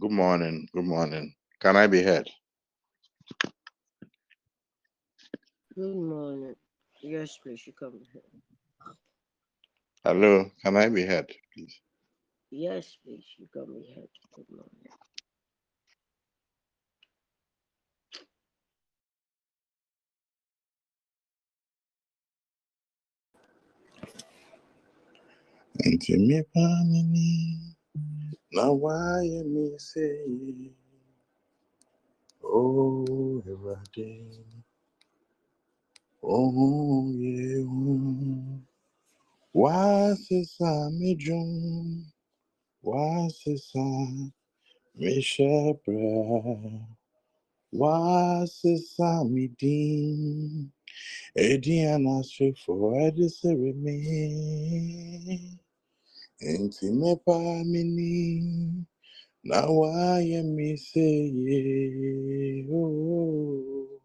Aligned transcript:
Good 0.00 0.12
morning. 0.12 0.66
Good 0.72 0.86
morning. 0.86 1.34
Can 1.60 1.76
I 1.76 1.86
be 1.86 2.02
heard? 2.02 2.26
Good 5.74 5.96
morning. 5.96 6.56
Yes, 7.02 7.38
please, 7.42 7.62
you 7.66 7.74
come 7.78 8.00
here. 8.12 8.22
Hello. 10.04 10.50
Can 10.62 10.76
I 10.76 10.88
be 10.88 11.04
heard, 11.04 11.32
please? 11.54 11.80
Yes, 12.50 12.96
please, 13.04 13.24
you 13.38 13.48
come 13.52 13.82
here. 13.86 14.06
Good 14.34 14.46
morning. 14.50 14.88
Mepa 26.28 26.84
mini 26.90 27.69
na 28.52 28.72
why 28.72 29.22
am 29.40 29.72
I 29.74 29.78
saying, 29.78 30.74
Oh, 32.44 33.42
Awurade, 33.46 34.44
oh, 36.22 37.06
yehu. 37.16 38.60
Wasesa 39.54 40.90
me 40.98 41.16
dwom, 41.16 42.06
wasesa 42.84 43.84
me 44.96 45.12
hyɛbrɛ, 45.20 46.86
wasesa 47.74 49.10
me 49.30 49.48
din. 49.60 50.72
Edi 51.36 51.76
anasrefo 51.94 52.72
ɛde 53.04 53.26
sere 53.30 53.72
me. 53.84 53.98
Nti 56.40 56.86
mepa 57.00 57.36
mini 57.70 58.86
na 59.48 59.58
wayɛ 59.78 60.40
me 60.56 60.68
yie. 61.36 62.66
Oh, 62.72 64.00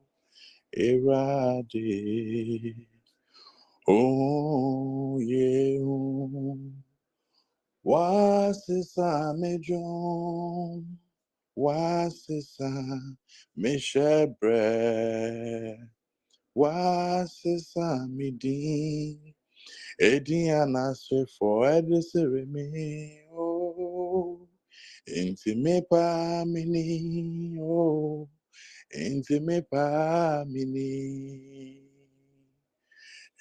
Awurade. 0.77 2.75
Oh, 3.87 5.19
yeah. 5.21 6.71
Wasisa 7.83 9.33
me 9.39 9.57
drum, 9.57 10.99
wasisa 11.57 12.71
me 13.57 13.77
shebre, 13.77 14.59
wasisa 16.57 18.09
me 18.09 18.31
din. 18.31 19.34
Edi 19.99 20.49
anase 20.51 21.25
for 21.39 21.65
edisere 21.67 22.45
me, 22.47 23.21
oh, 23.33 24.47
inti 25.07 25.55
me 25.55 25.81
pa 25.89 26.43
mini, 26.45 27.57
oh, 27.61 28.29
inti 28.95 29.39
me 29.41 29.61
pa 29.71 30.45
mini. 30.47 31.81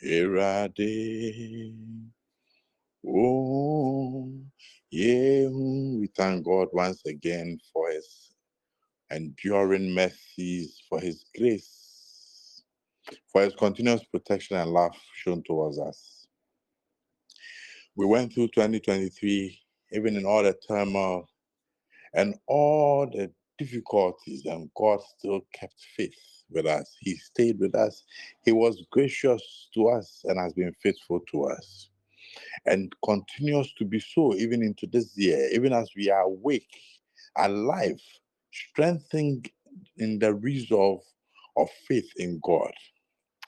Erade. 0.04 1.74
Oh, 3.06 4.32
yeah. 4.90 5.48
We 5.48 6.08
thank 6.16 6.44
God 6.46 6.68
once 6.72 7.02
again 7.06 7.58
for 7.72 7.90
His 7.90 8.34
enduring 9.10 9.94
mercies, 9.94 10.80
for 10.88 11.00
His 11.00 11.24
grace, 11.38 12.62
for 13.32 13.42
His 13.42 13.54
continuous 13.56 14.04
protection 14.04 14.56
and 14.58 14.70
love 14.70 14.94
shown 15.14 15.42
towards 15.44 15.78
us. 15.80 16.23
We 17.96 18.06
went 18.06 18.34
through 18.34 18.48
2023, 18.48 19.60
even 19.92 20.16
in 20.16 20.24
all 20.24 20.42
the 20.42 20.56
turmoil 20.68 21.28
and 22.14 22.34
all 22.46 23.06
the 23.06 23.30
difficulties, 23.58 24.46
and 24.46 24.70
God 24.76 25.00
still 25.18 25.42
kept 25.52 25.74
faith 25.96 26.16
with 26.50 26.66
us. 26.66 26.96
He 27.00 27.16
stayed 27.16 27.58
with 27.60 27.74
us. 27.74 28.02
He 28.44 28.52
was 28.52 28.84
gracious 28.90 29.68
to 29.74 29.88
us 29.88 30.22
and 30.24 30.38
has 30.40 30.52
been 30.54 30.74
faithful 30.82 31.20
to 31.32 31.44
us 31.44 31.90
and 32.66 32.92
continues 33.04 33.72
to 33.74 33.84
be 33.84 34.00
so 34.00 34.34
even 34.34 34.62
into 34.62 34.86
this 34.86 35.16
year, 35.16 35.48
even 35.52 35.72
as 35.72 35.90
we 35.96 36.10
are 36.10 36.22
awake, 36.22 36.68
alive, 37.38 38.00
strengthened 38.52 39.50
in 39.98 40.18
the 40.18 40.34
resolve 40.34 41.02
of 41.56 41.68
faith 41.86 42.10
in 42.16 42.40
God. 42.42 42.72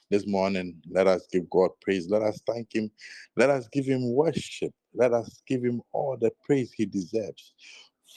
This 0.09 0.27
morning, 0.27 0.81
let 0.89 1.07
us 1.07 1.27
give 1.31 1.49
God 1.49 1.71
praise. 1.81 2.09
Let 2.09 2.21
us 2.23 2.41
thank 2.47 2.73
Him. 2.75 2.91
Let 3.37 3.49
us 3.49 3.67
give 3.73 3.85
Him 3.85 4.13
worship. 4.13 4.73
Let 4.93 5.13
us 5.13 5.41
give 5.47 5.63
Him 5.63 5.81
all 5.93 6.17
the 6.19 6.31
praise 6.45 6.71
He 6.73 6.85
deserves 6.85 7.53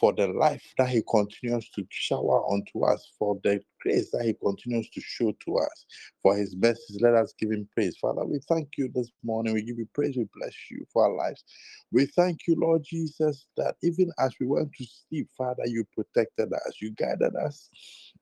for 0.00 0.12
the 0.12 0.28
life 0.28 0.74
that 0.78 0.88
He 0.90 1.02
continues 1.10 1.68
to 1.70 1.84
shower 1.90 2.44
onto 2.46 2.84
us, 2.86 3.12
for 3.18 3.40
the 3.44 3.60
grace 3.82 4.10
that 4.12 4.24
He 4.24 4.34
continues 4.34 4.88
to 4.90 5.00
show 5.00 5.32
to 5.46 5.56
us, 5.58 5.86
for 6.22 6.36
His 6.36 6.56
mercies. 6.56 6.98
Let 7.00 7.14
us 7.14 7.34
give 7.38 7.50
Him 7.52 7.68
praise. 7.74 7.96
Father, 7.98 8.24
we 8.24 8.40
thank 8.48 8.68
you 8.78 8.90
this 8.94 9.10
morning. 9.24 9.54
We 9.54 9.62
give 9.62 9.78
you 9.78 9.88
praise. 9.94 10.16
We 10.16 10.28
bless 10.40 10.54
you 10.70 10.84
for 10.92 11.06
our 11.06 11.16
lives. 11.16 11.44
We 11.92 12.06
thank 12.06 12.40
you, 12.48 12.56
Lord 12.58 12.84
Jesus, 12.84 13.46
that 13.56 13.76
even 13.82 14.12
as 14.18 14.34
we 14.40 14.46
went 14.46 14.72
to 14.74 14.86
sleep, 14.86 15.28
Father, 15.36 15.66
you 15.66 15.84
protected 15.96 16.52
us, 16.52 16.74
you 16.80 16.92
guided 16.92 17.36
us. 17.36 17.70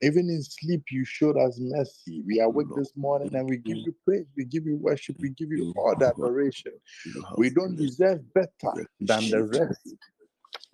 Even 0.01 0.31
in 0.31 0.43
sleep, 0.43 0.85
you 0.91 1.05
showed 1.05 1.37
us 1.37 1.59
mercy. 1.61 2.23
We 2.27 2.41
are 2.41 2.47
awake 2.47 2.69
this 2.77 2.93
morning 2.97 3.35
and 3.35 3.49
we 3.49 3.57
give 3.57 3.79
you. 3.79 3.95
praise, 4.05 4.27
we 4.37 4.45
give 4.45 4.65
you 4.65 4.77
worship, 4.77 5.17
we 5.21 5.31
give 5.31 5.51
you 5.51 5.75
all 5.77 5.95
the 5.99 6.07
adoration. 6.07 6.73
We 7.37 7.51
don't 7.51 7.77
deserve 7.77 8.23
better 8.33 8.87
than 9.01 9.31
the 9.31 9.45
rest 9.45 9.81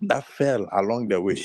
that 0.01 0.25
fell 0.25 0.67
along 0.73 1.07
the 1.09 1.21
way. 1.21 1.41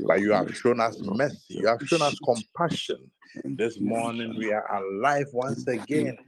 But 0.00 0.20
you 0.20 0.32
have 0.32 0.54
shown 0.56 0.80
us 0.80 0.98
mercy, 1.00 1.38
you 1.48 1.66
have 1.66 1.82
shown 1.86 2.02
us 2.02 2.18
compassion. 2.24 3.10
This 3.44 3.80
morning 3.80 4.36
we 4.36 4.52
are 4.52 4.76
alive 4.76 5.26
once 5.32 5.66
again, 5.66 6.18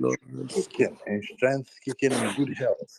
kicking 0.48 0.96
in 1.06 1.22
strength, 1.36 1.70
kicking 1.84 2.12
in 2.12 2.32
good 2.34 2.56
health. 2.56 2.96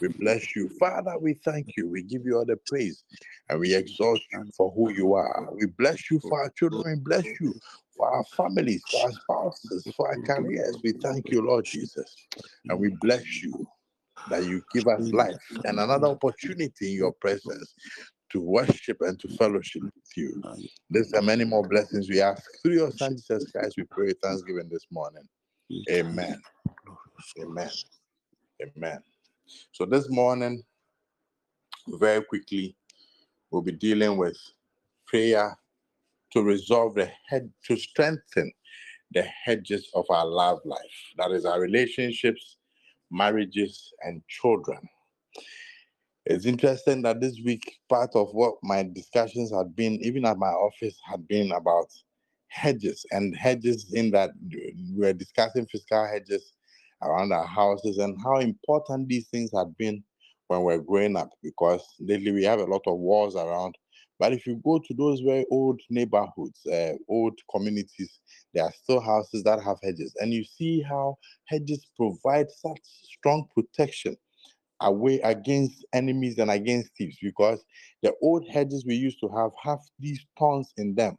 We 0.00 0.08
bless 0.08 0.54
you. 0.54 0.68
Father, 0.78 1.18
we 1.18 1.34
thank 1.34 1.76
you. 1.76 1.88
We 1.88 2.02
give 2.02 2.26
you 2.26 2.36
all 2.36 2.44
the 2.44 2.58
praise 2.66 3.02
and 3.48 3.58
we 3.58 3.74
exalt 3.74 4.20
you 4.32 4.50
for 4.56 4.70
who 4.72 4.92
you 4.92 5.14
are. 5.14 5.48
We 5.54 5.66
bless 5.66 6.10
you 6.10 6.20
for 6.20 6.42
our 6.42 6.50
children. 6.50 6.82
We 6.84 7.00
bless 7.00 7.24
you 7.40 7.54
for 7.96 8.10
our 8.10 8.24
families, 8.36 8.82
for 8.90 9.04
our 9.04 9.12
spouses, 9.12 9.88
for 9.96 10.08
our 10.08 10.20
careers. 10.22 10.76
We 10.84 10.92
thank 10.92 11.30
you, 11.30 11.42
Lord 11.42 11.64
Jesus. 11.64 12.14
And 12.68 12.78
we 12.78 12.90
bless 13.00 13.42
you 13.42 13.66
that 14.30 14.44
you 14.44 14.62
give 14.72 14.86
us 14.86 15.00
life 15.12 15.36
and 15.64 15.78
another 15.78 16.08
opportunity 16.08 16.92
in 16.92 16.96
your 16.96 17.12
presence 17.20 17.74
to 18.30 18.40
worship 18.40 18.98
and 19.00 19.18
to 19.20 19.28
fellowship 19.36 19.82
with 19.82 20.16
you. 20.16 20.42
These 20.90 21.12
are 21.14 21.22
many 21.22 21.44
more 21.44 21.66
blessings 21.66 22.08
we 22.08 22.20
ask 22.20 22.42
through 22.62 22.74
your 22.74 22.90
Son 22.90 23.12
Jesus 23.12 23.50
Christ. 23.50 23.74
We 23.76 23.84
pray 23.90 24.12
thanksgiving 24.22 24.68
this 24.70 24.86
morning. 24.90 25.22
Amen. 25.90 26.40
Amen. 27.40 27.70
Amen. 28.62 28.98
So 29.72 29.84
this 29.84 30.10
morning, 30.10 30.62
very 31.88 32.22
quickly, 32.24 32.76
we'll 33.50 33.62
be 33.62 33.72
dealing 33.72 34.16
with 34.16 34.36
prayer 35.06 35.56
to 36.32 36.42
resolve 36.42 36.94
the 36.94 37.10
head, 37.28 37.50
to 37.66 37.76
strengthen 37.76 38.52
the 39.12 39.22
hedges 39.44 39.88
of 39.94 40.04
our 40.10 40.26
love 40.26 40.58
life. 40.64 40.80
That 41.16 41.30
is 41.30 41.44
our 41.44 41.60
relationships, 41.60 42.56
marriages, 43.10 43.92
and 44.02 44.22
children. 44.28 44.78
It's 46.24 46.46
interesting 46.46 47.02
that 47.02 47.20
this 47.20 47.40
week, 47.44 47.76
part 47.88 48.10
of 48.14 48.32
what 48.32 48.54
my 48.62 48.82
discussions 48.82 49.52
had 49.52 49.76
been, 49.76 49.94
even 50.02 50.26
at 50.26 50.38
my 50.38 50.48
office, 50.48 50.98
had 51.08 51.26
been 51.28 51.52
about 51.52 51.86
hedges 52.48 53.04
and 53.12 53.36
hedges 53.36 53.92
in 53.92 54.10
that 54.10 54.30
we 54.50 54.74
were 54.96 55.12
discussing 55.12 55.66
fiscal 55.66 56.06
hedges 56.06 56.52
around 57.02 57.32
our 57.32 57.46
houses 57.46 57.98
and 57.98 58.16
how 58.22 58.38
important 58.38 59.08
these 59.08 59.28
things 59.28 59.50
had 59.54 59.76
been 59.76 60.02
when 60.48 60.62
we're 60.62 60.78
growing 60.78 61.16
up 61.16 61.30
because 61.42 61.82
lately 62.00 62.32
we 62.32 62.44
have 62.44 62.60
a 62.60 62.64
lot 62.64 62.82
of 62.86 62.98
walls 62.98 63.36
around. 63.36 63.76
But 64.18 64.32
if 64.32 64.46
you 64.46 64.60
go 64.64 64.78
to 64.78 64.94
those 64.94 65.20
very 65.20 65.44
old 65.50 65.80
neighborhoods, 65.90 66.64
uh, 66.66 66.94
old 67.08 67.38
communities, 67.50 68.20
there 68.54 68.64
are 68.64 68.72
still 68.72 69.00
houses 69.00 69.42
that 69.44 69.62
have 69.62 69.76
hedges. 69.82 70.14
And 70.18 70.32
you 70.32 70.44
see 70.44 70.80
how 70.82 71.18
hedges 71.46 71.86
provide 71.96 72.46
such 72.50 72.80
strong 72.82 73.46
protection 73.54 74.16
away 74.80 75.20
against 75.20 75.84
enemies 75.92 76.38
and 76.38 76.50
against 76.50 76.90
thieves 76.96 77.16
because 77.22 77.64
the 78.02 78.12
old 78.22 78.46
hedges 78.48 78.84
we 78.86 78.94
used 78.94 79.18
to 79.20 79.28
have 79.28 79.50
have 79.62 79.78
these 79.98 80.20
thorns 80.38 80.72
in 80.76 80.94
them. 80.94 81.16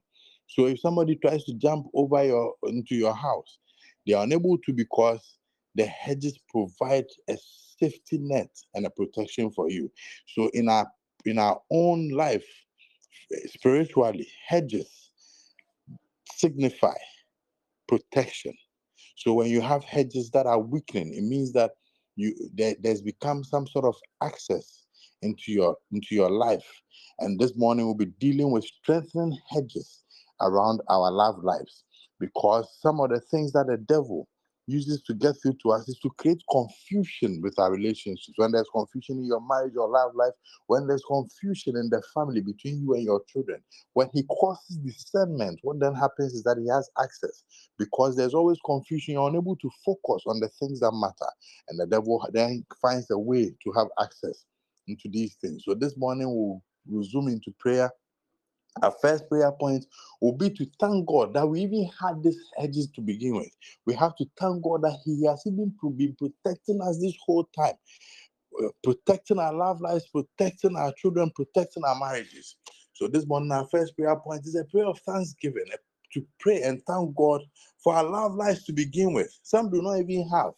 So 0.47 0.67
if 0.67 0.79
somebody 0.79 1.15
tries 1.15 1.43
to 1.45 1.53
jump 1.55 1.87
over 1.93 2.23
your 2.23 2.53
into 2.63 2.95
your 2.95 3.15
house, 3.15 3.57
they 4.05 4.13
are 4.13 4.23
unable 4.23 4.57
to 4.59 4.73
because 4.73 5.37
the 5.75 5.85
hedges 5.85 6.37
provide 6.49 7.05
a 7.29 7.37
safety 7.79 8.19
net 8.19 8.49
and 8.73 8.85
a 8.85 8.89
protection 8.89 9.51
for 9.51 9.69
you. 9.69 9.91
So 10.27 10.49
in 10.53 10.69
our 10.69 10.87
in 11.25 11.37
our 11.37 11.59
own 11.71 12.09
life, 12.09 12.45
spiritually, 13.47 14.27
hedges 14.47 15.11
signify 16.33 16.95
protection. 17.87 18.53
So 19.15 19.33
when 19.33 19.47
you 19.47 19.61
have 19.61 19.83
hedges 19.83 20.29
that 20.31 20.45
are 20.45 20.59
weakening, 20.59 21.13
it 21.15 21.23
means 21.23 21.53
that 21.53 21.71
you 22.15 22.35
there, 22.53 22.75
there's 22.81 23.01
become 23.01 23.43
some 23.43 23.67
sort 23.67 23.85
of 23.85 23.95
access 24.23 24.85
into 25.21 25.51
your 25.51 25.75
into 25.91 26.15
your 26.15 26.29
life 26.31 26.65
And 27.19 27.39
this 27.39 27.55
morning 27.55 27.85
we'll 27.85 27.95
be 27.95 28.05
dealing 28.19 28.51
with 28.51 28.65
strengthening 28.65 29.37
hedges 29.49 30.03
around 30.41 30.81
our 30.89 31.11
love 31.11 31.43
lives 31.43 31.83
because 32.19 32.67
some 32.81 32.99
of 32.99 33.09
the 33.09 33.19
things 33.19 33.53
that 33.53 33.67
the 33.67 33.77
devil 33.77 34.27
uses 34.67 35.01
to 35.03 35.13
get 35.13 35.35
through 35.41 35.55
to 35.63 35.71
us 35.71 35.87
is 35.87 35.97
to 35.99 36.09
create 36.17 36.41
confusion 36.51 37.41
with 37.41 37.57
our 37.57 37.71
relationships. 37.71 38.33
When 38.35 38.51
there's 38.51 38.69
confusion 38.73 39.17
in 39.17 39.25
your 39.25 39.41
marriage 39.41 39.75
or 39.77 39.87
love 39.89 40.13
life, 40.13 40.33
when 40.67 40.87
there's 40.87 41.03
confusion 41.07 41.77
in 41.77 41.89
the 41.89 42.03
family 42.13 42.41
between 42.41 42.81
you 42.81 42.93
and 42.93 43.03
your 43.03 43.23
children, 43.27 43.61
when 43.93 44.09
he 44.13 44.23
causes 44.23 44.77
discernment, 44.77 45.59
what 45.63 45.79
then 45.79 45.95
happens 45.95 46.33
is 46.33 46.43
that 46.43 46.57
he 46.57 46.67
has 46.67 46.89
access 47.01 47.43
because 47.79 48.15
there's 48.15 48.33
always 48.33 48.59
confusion. 48.65 49.13
You're 49.13 49.29
unable 49.29 49.55
to 49.55 49.69
focus 49.85 50.23
on 50.27 50.39
the 50.39 50.49
things 50.59 50.81
that 50.81 50.91
matter, 50.91 51.31
and 51.69 51.79
the 51.79 51.87
devil 51.87 52.27
then 52.33 52.65
finds 52.81 53.09
a 53.11 53.17
way 53.17 53.55
to 53.63 53.71
have 53.75 53.87
access 54.01 54.45
into 54.87 55.09
these 55.09 55.35
things. 55.35 55.63
So 55.65 55.73
this 55.73 55.97
morning 55.97 56.27
we'll 56.29 56.61
resume 56.89 57.27
into 57.29 57.51
prayer 57.59 57.89
our 58.83 58.95
first 59.01 59.29
prayer 59.29 59.51
point 59.51 59.85
will 60.21 60.33
be 60.33 60.49
to 60.51 60.67
thank 60.79 61.07
God 61.07 61.33
that 61.35 61.47
we 61.47 61.61
even 61.61 61.89
had 62.01 62.23
these 62.23 62.39
hedges 62.57 62.89
to 62.95 63.01
begin 63.01 63.35
with. 63.37 63.51
We 63.85 63.95
have 63.95 64.15
to 64.17 64.25
thank 64.39 64.63
God 64.63 64.83
that 64.83 64.99
He 65.05 65.25
has 65.27 65.43
even 65.47 65.73
been 65.97 66.15
protecting 66.17 66.81
us 66.81 66.99
this 67.01 67.15
whole 67.25 67.49
time, 67.55 67.75
uh, 68.63 68.69
protecting 68.83 69.39
our 69.39 69.53
love 69.53 69.81
lives, 69.81 70.07
protecting 70.07 70.75
our 70.77 70.93
children, 70.93 71.31
protecting 71.35 71.83
our 71.85 71.99
marriages. 71.99 72.57
So 72.93 73.07
this 73.07 73.27
morning, 73.27 73.51
our 73.51 73.67
first 73.67 73.95
prayer 73.97 74.15
point 74.17 74.45
is 74.45 74.55
a 74.55 74.65
prayer 74.65 74.87
of 74.87 74.99
thanksgiving, 75.01 75.65
to 76.13 76.25
pray 76.39 76.63
and 76.63 76.81
thank 76.87 77.15
God 77.15 77.41
for 77.83 77.95
our 77.95 78.03
love 78.05 78.35
lives 78.35 78.63
to 78.65 78.73
begin 78.73 79.13
with. 79.13 79.37
Some 79.43 79.69
do 79.71 79.81
not 79.81 79.97
even 79.99 80.29
have, 80.29 80.53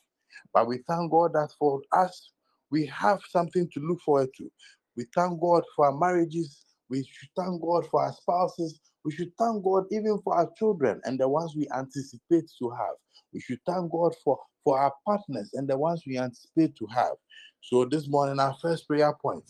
but 0.54 0.68
we 0.68 0.80
thank 0.88 1.12
God 1.12 1.34
that 1.34 1.50
for 1.60 1.82
us, 1.94 2.32
we 2.72 2.86
have 2.88 3.20
something 3.30 3.70
to 3.74 3.80
look 3.82 4.02
forward 4.02 4.30
to. 4.38 4.52
We 4.98 5.06
thank 5.16 5.42
God 5.42 5.64
for 5.76 5.88
our 5.88 5.98
marriages 5.98 6.66
we 6.90 7.04
should 7.04 7.30
thank 7.38 7.62
God 7.62 7.88
for 7.90 8.02
our 8.02 8.14
spouses. 8.14 8.80
We 9.06 9.12
should 9.12 9.32
thank 9.38 9.64
God 9.64 9.86
even 9.92 10.20
for 10.24 10.36
our 10.36 10.50
children 10.58 11.02
and 11.04 11.20
the 11.20 11.28
ones 11.28 11.54
we 11.56 11.68
anticipate 11.76 12.50
to 12.60 12.70
have. 12.72 12.96
We 13.34 13.42
should 13.42 13.60
thank 13.66 13.92
God 13.92 14.14
for, 14.24 14.40
for 14.64 14.80
our 14.80 14.94
partners 15.06 15.52
and 15.54 15.68
the 15.68 15.78
ones 15.78 16.04
we 16.06 16.18
anticipate 16.18 16.76
to 16.78 16.88
have. 16.94 17.14
So 17.62 17.86
this 17.86 18.08
morning, 18.08 18.40
our 18.40 18.56
first 18.62 18.88
prayer 18.88 19.14
point 19.22 19.44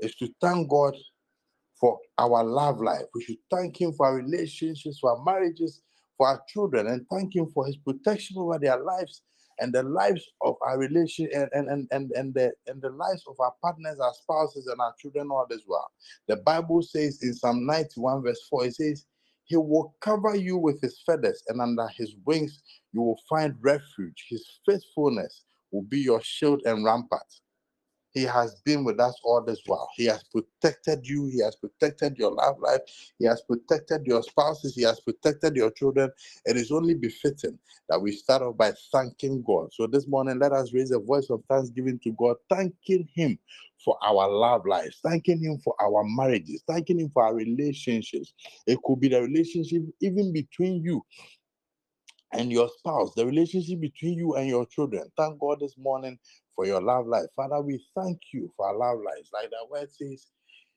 is 0.00 0.14
to 0.16 0.28
thank 0.40 0.68
God 0.68 0.96
for 1.78 1.98
our 2.18 2.42
love 2.42 2.80
life. 2.80 3.04
We 3.14 3.22
should 3.22 3.38
thank 3.50 3.80
Him 3.80 3.92
for 3.92 4.06
our 4.06 4.16
relationships, 4.16 4.98
for 5.00 5.16
our 5.16 5.24
marriages, 5.24 5.82
for 6.16 6.26
our 6.28 6.42
children, 6.48 6.86
and 6.88 7.06
thank 7.10 7.36
Him 7.36 7.46
for 7.52 7.66
His 7.66 7.76
protection 7.76 8.36
over 8.38 8.58
their 8.58 8.82
lives 8.82 9.22
and 9.58 9.72
the 9.72 9.82
lives 9.82 10.22
of 10.42 10.56
our 10.66 10.78
relation 10.78 11.28
and, 11.34 11.48
and, 11.52 11.68
and, 11.68 11.88
and, 11.90 12.10
and 12.12 12.34
the 12.34 12.52
and 12.66 12.80
the 12.82 12.90
lives 12.90 13.22
of 13.26 13.38
our 13.40 13.54
partners, 13.62 13.98
our 14.00 14.12
spouses, 14.14 14.66
and 14.66 14.80
our 14.80 14.94
children 15.00 15.30
all 15.30 15.46
as 15.50 15.62
well. 15.66 15.90
The 16.28 16.36
Bible 16.36 16.82
says 16.82 17.22
in 17.22 17.34
Psalm 17.34 17.66
91, 17.66 18.22
verse 18.22 18.46
4, 18.50 18.66
it 18.66 18.76
says, 18.76 19.06
He 19.44 19.56
will 19.56 19.94
cover 20.00 20.36
you 20.36 20.56
with 20.56 20.80
his 20.80 21.00
feathers, 21.06 21.42
and 21.48 21.60
under 21.60 21.88
his 21.88 22.14
wings 22.24 22.62
you 22.92 23.02
will 23.02 23.20
find 23.28 23.54
refuge. 23.60 24.26
His 24.28 24.46
faithfulness 24.66 25.44
will 25.70 25.82
be 25.82 26.00
your 26.00 26.20
shield 26.22 26.62
and 26.64 26.84
rampart. 26.84 27.26
He 28.16 28.22
has 28.22 28.56
been 28.64 28.82
with 28.82 28.98
us 28.98 29.14
all 29.24 29.44
this 29.44 29.60
while. 29.66 29.90
He 29.94 30.06
has 30.06 30.24
protected 30.24 31.06
you. 31.06 31.26
He 31.26 31.42
has 31.42 31.54
protected 31.54 32.16
your 32.16 32.32
love 32.32 32.56
life. 32.60 32.80
He 33.18 33.26
has 33.26 33.42
protected 33.42 34.06
your 34.06 34.22
spouses. 34.22 34.74
He 34.74 34.84
has 34.84 35.00
protected 35.00 35.54
your 35.54 35.70
children. 35.70 36.10
It 36.46 36.56
is 36.56 36.72
only 36.72 36.94
befitting 36.94 37.58
that 37.90 38.00
we 38.00 38.12
start 38.12 38.40
off 38.40 38.56
by 38.56 38.72
thanking 38.90 39.44
God. 39.46 39.68
So 39.74 39.86
this 39.86 40.08
morning, 40.08 40.38
let 40.38 40.52
us 40.52 40.72
raise 40.72 40.92
a 40.92 40.98
voice 40.98 41.28
of 41.28 41.42
thanksgiving 41.50 42.00
to 42.04 42.12
God, 42.12 42.36
thanking 42.48 43.06
Him 43.14 43.38
for 43.84 43.98
our 44.02 44.30
love 44.30 44.64
lives, 44.66 44.98
thanking 45.04 45.44
Him 45.44 45.58
for 45.62 45.74
our 45.82 46.02
marriages, 46.04 46.64
thanking 46.66 47.00
Him 47.00 47.10
for 47.12 47.22
our 47.22 47.34
relationships. 47.34 48.32
It 48.66 48.78
could 48.82 48.98
be 48.98 49.08
the 49.08 49.22
relationship 49.22 49.82
even 50.00 50.32
between 50.32 50.82
you 50.82 51.04
and 52.38 52.52
your 52.52 52.68
spouse, 52.78 53.14
the 53.16 53.26
relationship 53.26 53.80
between 53.80 54.14
you 54.14 54.36
and 54.36 54.48
your 54.48 54.66
children. 54.66 55.10
Thank 55.16 55.40
God 55.40 55.60
this 55.60 55.76
morning 55.78 56.18
for 56.56 56.66
your 56.66 56.82
love 56.82 57.06
life. 57.06 57.26
Father, 57.36 57.60
we 57.62 57.84
thank 57.96 58.20
you 58.32 58.52
for 58.56 58.68
our 58.68 58.76
love 58.78 59.00
lives. 59.04 59.30
Like 59.32 59.50
the 59.50 59.58
word 59.70 59.90
says, 59.92 60.26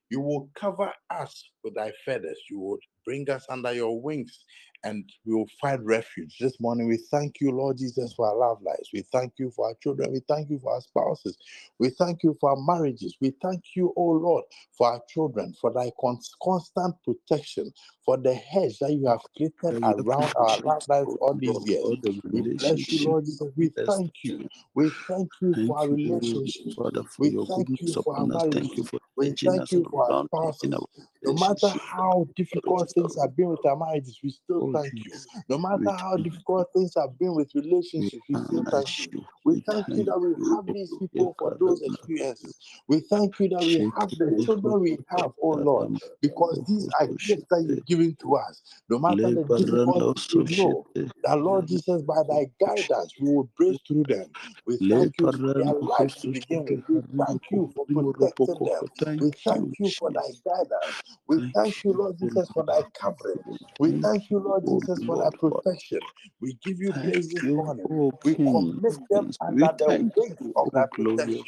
you 0.09 0.21
will 0.21 0.49
cover 0.55 0.91
us 1.11 1.51
with 1.63 1.75
thy 1.75 1.91
feathers. 2.05 2.39
You 2.49 2.59
will 2.59 2.77
bring 3.05 3.29
us 3.29 3.45
under 3.49 3.73
your 3.73 4.01
wings 4.01 4.43
and 4.83 5.09
we 5.25 5.33
will 5.35 5.49
find 5.59 5.85
refuge. 5.85 6.37
This 6.39 6.59
morning, 6.59 6.87
we 6.87 6.97
thank 7.11 7.41
you, 7.41 7.51
Lord 7.51 7.77
Jesus, 7.77 8.13
for 8.13 8.27
our 8.27 8.35
love 8.35 8.61
lives. 8.61 8.89
We 8.93 9.01
thank 9.11 9.33
you 9.37 9.51
for 9.51 9.67
our 9.67 9.73
children. 9.83 10.11
We 10.11 10.21
thank 10.27 10.49
you 10.49 10.59
for 10.59 10.73
our 10.73 10.81
spouses. 10.81 11.37
We 11.79 11.89
thank 11.89 12.23
you 12.23 12.37
for 12.39 12.51
our 12.51 12.57
marriages. 12.57 13.15
We 13.19 13.33
thank 13.41 13.63
you, 13.75 13.93
oh 13.97 14.11
Lord, 14.11 14.45
for 14.77 14.87
our 14.93 15.01
children, 15.09 15.53
for 15.59 15.73
thy 15.73 15.91
constant 15.99 16.95
protection, 17.03 17.71
for 18.05 18.17
the 18.17 18.33
hedge 18.33 18.79
that 18.79 18.93
you 18.93 19.07
have 19.07 19.21
created 19.35 19.77
around 19.83 20.31
our 20.35 20.59
love 20.63 20.83
lives 20.87 21.15
all 21.19 21.33
these 21.39 21.65
years. 21.65 21.83
We 22.31 22.43
bless 22.57 22.91
you, 22.91 23.03
Lord 23.03 23.25
Jesus. 23.25 23.51
We 23.57 23.69
thank 23.85 24.11
you. 24.23 24.47
We 24.75 24.89
thank 25.09 25.29
you 25.41 25.55
for 25.67 25.79
our 25.79 25.89
relationships. 25.89 26.75
We 27.17 27.31
thank 27.47 27.67
you 27.81 27.97
for 28.03 28.15
our 28.17 28.27
marriages. 28.27 28.89
We 29.17 29.31
thank 29.43 29.71
you 29.71 29.85
for 29.91 30.05
our 30.05 30.15
spouses. 30.27 30.75
No 31.23 31.33
matter 31.49 31.79
how 31.79 32.27
difficult 32.35 32.91
things 32.91 33.17
have 33.21 33.35
been 33.35 33.49
with 33.49 33.65
our 33.65 33.75
marriages, 33.75 34.19
we 34.23 34.29
still 34.29 34.69
oh, 34.69 34.73
thank 34.73 34.93
you. 34.93 35.11
No 35.47 35.57
matter 35.57 35.91
how 35.91 36.17
difficult 36.17 36.67
things 36.73 36.93
have 36.97 37.17
been 37.19 37.33
with 37.33 37.51
relationships, 37.55 38.23
we 38.29 38.35
still 38.35 38.65
thank 38.71 39.11
you. 39.11 39.25
We 39.45 39.61
thank 39.61 39.87
you 39.89 40.03
that 40.05 40.19
we 40.19 40.33
have 40.55 40.65
these 40.65 40.93
people 40.99 41.35
for 41.39 41.57
those 41.59 41.81
experiences. 41.81 42.57
We 42.87 42.99
thank 43.01 43.39
you 43.39 43.49
that 43.49 43.65
we 43.65 43.79
have 43.97 44.09
the 44.11 44.43
children 44.45 44.81
we 44.81 44.97
have, 45.09 45.31
oh 45.41 45.49
Lord, 45.49 45.99
because 46.21 46.61
these 46.67 46.89
are 46.99 47.07
gifts 47.07 47.45
that 47.49 47.65
you've 47.67 47.85
given 47.85 48.17
to 48.21 48.35
us. 48.35 48.61
No 48.89 48.99
matter 48.99 49.31
the 49.31 49.43
difficulties, 49.57 50.35
we 50.35 50.57
know 50.57 50.85
that 51.23 51.39
Lord 51.39 51.67
Jesus, 51.67 52.01
by 52.03 52.21
thy 52.27 52.47
guidance, 52.59 53.13
we 53.19 53.33
will 53.33 53.49
break 53.57 53.79
through 53.87 54.03
them. 54.03 54.25
We 54.65 54.77
thank 54.77 55.15
you 55.19 55.31
for 55.31 55.53
their 55.53 55.73
lives 55.73 56.15
to 56.21 56.27
begin 56.29 56.65
with. 56.65 56.83
We 56.89 57.01
thank 57.25 57.41
you 57.51 57.71
for 57.75 57.85
protecting 57.85 58.65
them. 58.65 59.19
We 59.19 59.31
thank 59.45 59.79
you 59.79 59.89
for 59.99 60.11
thy 60.11 60.21
guidance. 60.45 61.03
We 61.27 61.38
thank 61.55 61.83
you, 61.83 61.93
Lord 61.93 62.17
Jesus, 62.19 62.49
for 62.53 62.63
thy 62.65 62.83
covering. 62.99 63.39
We 63.79 63.93
thank 64.03 64.29
you, 64.29 64.39
Lord 64.39 64.67
Jesus, 64.67 65.03
for 65.05 65.17
thy 65.17 65.29
protection. 65.37 66.01
We 66.41 66.53
give 66.63 66.79
you 66.79 66.93
praise 67.03 67.29
this 67.31 67.45
morning. 67.55 67.87
We 68.23 68.37
commit 68.51 68.99
them 69.09 69.29
under 69.41 69.73
the 69.77 69.93
weight 70.17 70.37
of 70.55 70.69
thy 70.73 70.85
protection. 70.93 71.43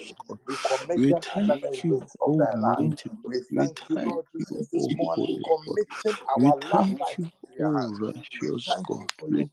We 0.47 0.57
commit 0.65 1.07
them 1.09 1.23
under 1.35 1.57
the 1.61 1.77
weight 1.89 2.11
of 2.21 2.31
thy 2.37 2.51
love. 2.57 2.87
We 3.27 3.41
thank 3.57 3.77
you, 3.89 3.99
Lord 4.03 4.25
Jesus, 4.35 4.67
this 4.73 4.89
morning, 4.91 5.29
committing 5.45 6.19
our 6.29 6.57
life 6.57 6.89
to 7.51 7.59
your 7.59 7.79
hands. 7.79 7.99
We 7.99 8.11
thank 8.11 8.87
you 8.93 9.07
for 9.19 9.29
your 9.29 9.49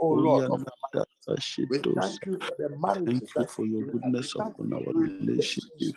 oh 0.00 0.08
Lord, 0.08 0.44
of 0.50 0.66
we 1.56 1.78
thank 1.78 2.26
you 2.26 2.38
for 2.40 2.54
the 2.58 2.68
marriages 2.78 3.30
thank 3.34 3.36
you 3.38 3.46
for 3.46 3.66
your 3.66 3.82
goodness 3.86 4.34
upon 4.34 4.72
our 4.72 4.92
relationship 4.94 5.96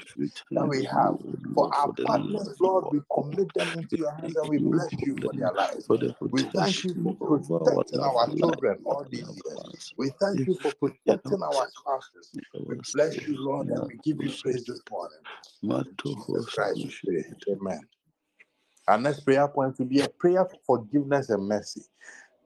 that 0.51 0.67
we 0.67 0.83
have. 0.85 1.17
For 1.53 1.73
our 1.73 1.93
partners, 2.05 2.57
Lord, 2.59 2.85
we 2.91 2.99
commit 3.13 3.53
them 3.53 3.79
into 3.79 3.97
your 3.97 4.11
hands 4.11 4.35
and 4.35 4.49
we 4.49 4.57
bless 4.59 4.91
you 5.05 5.17
for 5.21 5.33
their 5.33 5.51
lives. 5.53 5.85
For 5.85 5.97
the 5.97 6.15
we 6.21 6.43
thank 6.43 6.83
you 6.83 7.15
for 7.19 7.39
protecting 7.39 7.99
our 8.01 8.29
children 8.37 8.77
all 8.85 9.05
these 9.09 9.21
years. 9.21 9.93
We 9.97 10.11
thank 10.21 10.47
you 10.47 10.57
for 10.61 10.71
protecting 10.73 11.41
our 11.41 11.67
spouses. 11.69 12.31
We 12.67 12.75
bless 12.93 13.15
you, 13.27 13.37
Lord, 13.39 13.67
and 13.67 13.87
we 13.87 13.97
give 14.03 14.21
you 14.21 14.33
praise 14.41 14.65
this 14.65 14.81
morning. 14.89 15.17
In 15.63 15.85
Jesus 16.03 16.45
Christ. 16.53 17.01
Amen. 17.49 17.81
Our 18.87 18.99
next 18.99 19.21
prayer 19.21 19.47
point 19.47 19.79
will 19.79 19.87
be 19.87 20.01
a 20.01 20.09
prayer 20.09 20.45
for 20.45 20.59
forgiveness 20.65 21.29
and 21.29 21.47
mercy. 21.47 21.81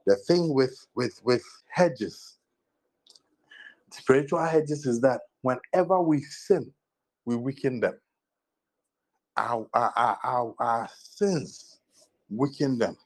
The 0.06 0.16
thing 0.16 0.54
with 0.54 0.86
with 0.94 1.20
with 1.24 1.44
hedges 1.68 2.38
spiritual 3.92 4.44
hedges 4.44 4.86
is 4.86 5.00
that 5.00 5.20
whenever 5.42 6.00
we 6.00 6.20
sin, 6.22 6.72
we 7.24 7.36
weaken 7.36 7.80
them. 7.80 7.98
Our, 9.36 9.66
our, 9.74 10.18
our, 10.22 10.54
our, 10.58 10.88
sins 10.94 11.78
weaken 12.28 12.78
them. 12.78 12.96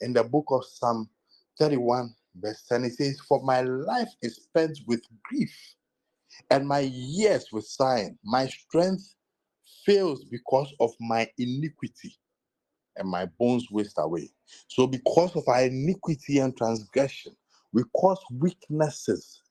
In 0.00 0.12
the 0.12 0.24
book 0.24 0.46
of 0.50 0.64
Psalm 0.64 1.08
31, 1.58 2.14
verse 2.36 2.62
10, 2.68 2.84
it 2.84 2.94
says, 2.94 3.20
For 3.20 3.42
my 3.42 3.60
life 3.62 4.08
is 4.22 4.36
spent 4.36 4.78
with 4.86 5.02
grief, 5.24 5.54
and 6.50 6.66
my 6.66 6.80
years 6.80 7.46
with 7.52 7.66
sighing. 7.66 8.18
My 8.24 8.46
strength 8.46 9.14
fails 9.84 10.24
because 10.24 10.72
of 10.80 10.92
my 11.00 11.28
iniquity, 11.38 12.16
and 12.96 13.08
my 13.08 13.26
bones 13.38 13.70
waste 13.70 13.96
away. 13.98 14.30
So, 14.68 14.86
because 14.86 15.34
of 15.36 15.44
our 15.48 15.64
iniquity 15.64 16.38
and 16.38 16.56
transgression, 16.56 17.32
we 17.72 17.82
cause 17.94 18.22
weaknesses 18.30 19.42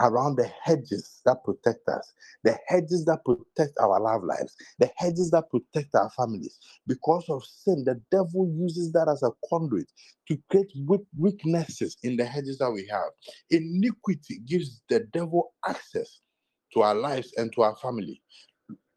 around 0.00 0.36
the 0.36 0.50
hedges 0.62 1.20
that 1.24 1.44
protect 1.44 1.86
us, 1.88 2.12
the 2.42 2.56
hedges 2.66 3.04
that 3.04 3.24
protect 3.24 3.78
our 3.80 4.00
love 4.00 4.24
lives, 4.24 4.56
the 4.78 4.90
hedges 4.96 5.30
that 5.30 5.50
protect 5.50 5.94
our 5.94 6.10
families. 6.10 6.58
Because 6.86 7.24
of 7.28 7.44
sin, 7.44 7.84
the 7.84 8.00
devil 8.10 8.50
uses 8.56 8.92
that 8.92 9.08
as 9.08 9.22
a 9.22 9.30
conduit 9.48 9.90
to 10.28 10.38
create 10.50 10.72
weaknesses 11.16 11.96
in 12.02 12.16
the 12.16 12.24
hedges 12.24 12.58
that 12.58 12.70
we 12.70 12.86
have. 12.90 13.10
Iniquity 13.50 14.40
gives 14.46 14.82
the 14.88 15.00
devil 15.12 15.52
access 15.66 16.20
to 16.72 16.82
our 16.82 16.94
lives 16.94 17.32
and 17.36 17.52
to 17.54 17.62
our 17.62 17.76
family. 17.76 18.22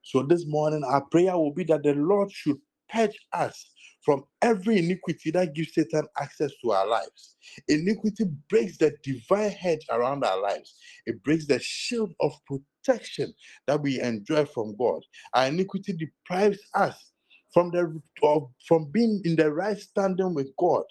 So 0.04 0.24
this 0.24 0.46
morning, 0.46 0.84
our 0.84 1.02
prayer 1.02 1.38
will 1.38 1.54
be 1.54 1.64
that 1.66 1.84
the 1.84 1.94
Lord 1.94 2.32
should 2.32 2.58
purge 2.90 3.18
us 3.34 3.73
from 4.04 4.24
every 4.42 4.80
iniquity 4.80 5.32
that 5.32 5.54
gives 5.54 5.74
Satan 5.74 6.08
access 6.20 6.52
to 6.64 6.72
our 6.72 6.88
lives. 6.88 7.36
Iniquity 7.68 8.26
breaks 8.50 8.78
the 8.78 8.96
divine 9.04 9.52
hedge 9.52 9.86
around 9.90 10.24
our 10.24 10.42
lives, 10.42 10.76
it 11.06 11.24
breaks 11.24 11.48
the 11.48 11.60
shield 11.60 12.14
of 12.22 12.34
protection 12.46 13.34
that 13.68 13.82
we 13.82 14.02
enjoy 14.02 14.46
from 14.46 14.76
God. 14.78 15.02
Our 15.34 15.48
iniquity 15.48 15.94
deprives 15.94 16.60
us 16.74 17.12
from 17.54 17.72
the 17.72 18.02
of, 18.24 18.50
from 18.68 18.86
being 18.92 19.22
in 19.26 19.36
the 19.36 19.52
right 19.52 19.78
standing 19.78 20.34
with 20.34 20.50
God. 20.58 20.84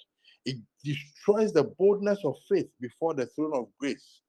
It 0.45 0.57
destroys 0.85 1.53
the 1.53 1.65
boldness 1.79 2.21
of 2.25 2.37
faith 2.49 2.69
before 2.81 3.15
the 3.15 3.27
throne 3.27 3.53
of 3.55 3.67
grace. 3.79 4.21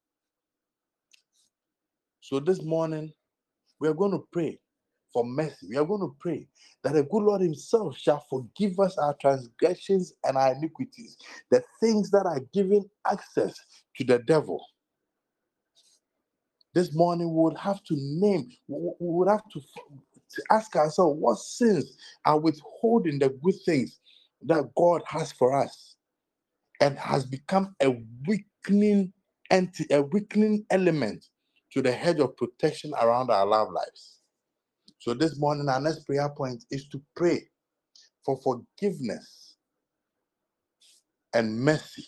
So 2.20 2.40
this 2.40 2.62
morning, 2.62 3.12
we 3.80 3.88
are 3.88 3.94
going 3.94 4.12
to 4.12 4.24
pray 4.32 4.58
for 5.14 5.24
mercy. 5.24 5.68
We 5.70 5.78
are 5.78 5.86
going 5.86 6.02
to 6.02 6.14
pray 6.20 6.48
that 6.82 6.94
the 6.94 7.04
good 7.04 7.22
Lord 7.22 7.40
Himself 7.40 7.96
shall 7.96 8.26
forgive 8.28 8.80
us 8.80 8.98
our 8.98 9.14
transgressions 9.14 10.12
and 10.24 10.36
our 10.36 10.54
iniquities, 10.54 11.16
the 11.50 11.62
things 11.80 12.10
that 12.10 12.26
are 12.26 12.40
giving 12.52 12.84
access 13.10 13.54
to 13.96 14.04
the 14.04 14.18
devil. 14.18 14.62
This 16.74 16.94
morning, 16.94 17.34
we 17.34 17.42
would 17.42 17.58
have 17.58 17.82
to 17.84 17.94
name, 17.96 18.50
we 18.68 18.92
would 19.00 19.28
have 19.28 19.48
to, 19.52 19.60
to 19.60 20.42
ask 20.50 20.76
ourselves 20.76 21.18
what 21.20 21.38
sins 21.38 21.96
are 22.26 22.38
withholding 22.38 23.20
the 23.20 23.30
good 23.30 23.54
things 23.64 24.00
that 24.42 24.64
God 24.76 25.02
has 25.06 25.32
for 25.32 25.56
us 25.56 25.96
and 26.80 26.98
has 26.98 27.24
become 27.24 27.76
a 27.82 27.96
weakening 28.26 29.12
anti, 29.50 29.86
a 29.90 30.02
weakening 30.02 30.66
element 30.70 31.26
to 31.72 31.82
the 31.82 31.92
hedge 31.92 32.20
of 32.20 32.36
protection 32.36 32.92
around 33.00 33.30
our 33.30 33.46
love 33.46 33.70
lives. 33.72 34.13
So 35.04 35.12
this 35.12 35.38
morning, 35.38 35.68
our 35.68 35.82
next 35.82 36.06
prayer 36.06 36.30
point 36.30 36.64
is 36.70 36.88
to 36.88 37.02
pray 37.14 37.42
for 38.24 38.38
forgiveness 38.38 39.56
and 41.34 41.60
mercy, 41.60 42.06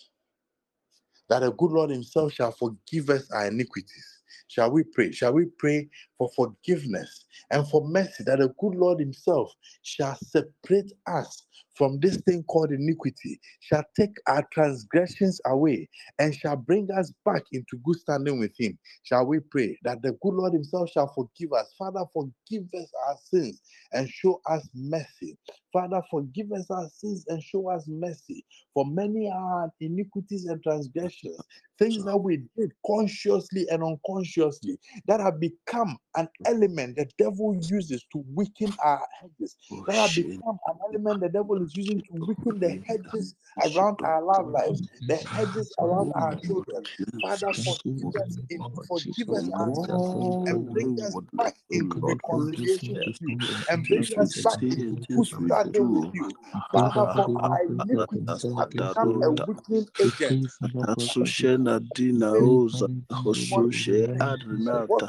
that 1.28 1.40
the 1.40 1.52
good 1.52 1.72
Lord 1.72 1.90
Himself 1.90 2.32
shall 2.32 2.52
forgive 2.52 3.10
us 3.10 3.30
our 3.32 3.48
iniquities. 3.48 4.22
Shall 4.48 4.70
we 4.70 4.82
pray? 4.84 5.12
Shall 5.12 5.34
we 5.34 5.44
pray 5.58 5.90
for 6.18 6.30
forgiveness 6.34 7.24
and 7.50 7.66
for 7.68 7.86
mercy 7.86 8.24
that 8.24 8.38
the 8.38 8.48
good 8.60 8.74
Lord 8.74 9.00
Himself 9.00 9.52
shall 9.82 10.16
separate 10.16 10.92
us 11.06 11.46
from 11.76 12.00
this 12.00 12.16
thing 12.18 12.42
called 12.44 12.72
iniquity, 12.72 13.38
shall 13.60 13.84
take 13.98 14.16
our 14.26 14.42
transgressions 14.50 15.40
away, 15.44 15.88
and 16.18 16.34
shall 16.34 16.56
bring 16.56 16.88
us 16.90 17.12
back 17.24 17.42
into 17.52 17.76
good 17.84 17.96
standing 17.96 18.40
with 18.40 18.52
Him? 18.58 18.78
Shall 19.02 19.26
we 19.26 19.40
pray 19.40 19.78
that 19.82 20.00
the 20.00 20.12
good 20.22 20.34
Lord 20.34 20.54
Himself 20.54 20.90
shall 20.90 21.12
forgive 21.14 21.52
us? 21.52 21.74
Father, 21.78 22.04
forgive 22.14 22.64
us 22.74 22.90
our 23.06 23.16
sins 23.22 23.60
and 23.92 24.08
show 24.08 24.40
us 24.46 24.66
mercy. 24.74 25.36
Father, 25.72 26.00
forgive 26.10 26.50
us 26.52 26.70
our 26.70 26.88
sins 26.88 27.26
and 27.28 27.42
show 27.42 27.68
us 27.68 27.84
mercy. 27.86 28.44
For 28.72 28.86
many 28.86 29.30
are 29.30 29.70
iniquities 29.80 30.46
and 30.46 30.62
transgressions, 30.62 31.38
things 31.78 32.02
that 32.04 32.16
we 32.16 32.42
did 32.56 32.72
consciously 32.86 33.66
and 33.70 33.82
unconsciously 33.82 34.78
that 35.06 35.20
have 35.20 35.40
become 35.40 35.98
an 36.16 36.28
element 36.44 36.96
the 36.96 37.06
devil 37.18 37.54
uses 37.68 38.04
to 38.12 38.24
weaken 38.34 38.72
our 38.84 39.06
hedges, 39.20 39.56
oh, 39.72 39.84
that 39.86 39.96
have 39.96 40.14
become 40.14 40.58
an 40.68 40.76
element 40.88 41.20
the 41.20 41.28
devil 41.28 41.62
is 41.62 41.76
using 41.76 42.02
to 42.02 42.14
weaken 42.14 42.58
the 42.60 42.70
hedges 42.86 43.34
around 43.64 43.98
our 44.04 44.22
love 44.22 44.48
lives, 44.50 44.82
the 45.08 45.16
hedges 45.16 45.72
around 45.80 46.10
our 46.16 46.36
children. 46.46 46.86
Father, 47.20 47.52
forgive 47.52 48.14
us, 48.22 48.38
in, 48.50 48.66
forgive 48.88 49.32
us 49.32 49.48
our 49.58 49.70
sins 49.72 50.36
and 50.46 50.68
bring 50.72 50.90
us 51.02 51.18
back 51.36 51.54
into 51.70 52.00
reconciliation 52.00 53.02
with 53.04 53.16
you 53.20 53.36
and 53.68 53.88
bring 53.88 54.08
us 54.18 54.34
back 54.34 54.60
into 54.76 54.98
good 55.14 55.26
standing 55.26 55.92
with 55.92 56.06
you. 56.12 56.34
Father, 56.72 57.06
for 57.14 57.30
our 57.42 57.64
iniquities 57.64 58.46
have 58.58 58.72
become 58.72 59.14
a 59.22 59.32
weakening 59.32 59.88
agent 60.00 60.38
Asushena 60.82 61.80
dina 61.94 62.30
oza 62.38 62.88
hosushe 63.12 64.08
adnata 64.20 65.08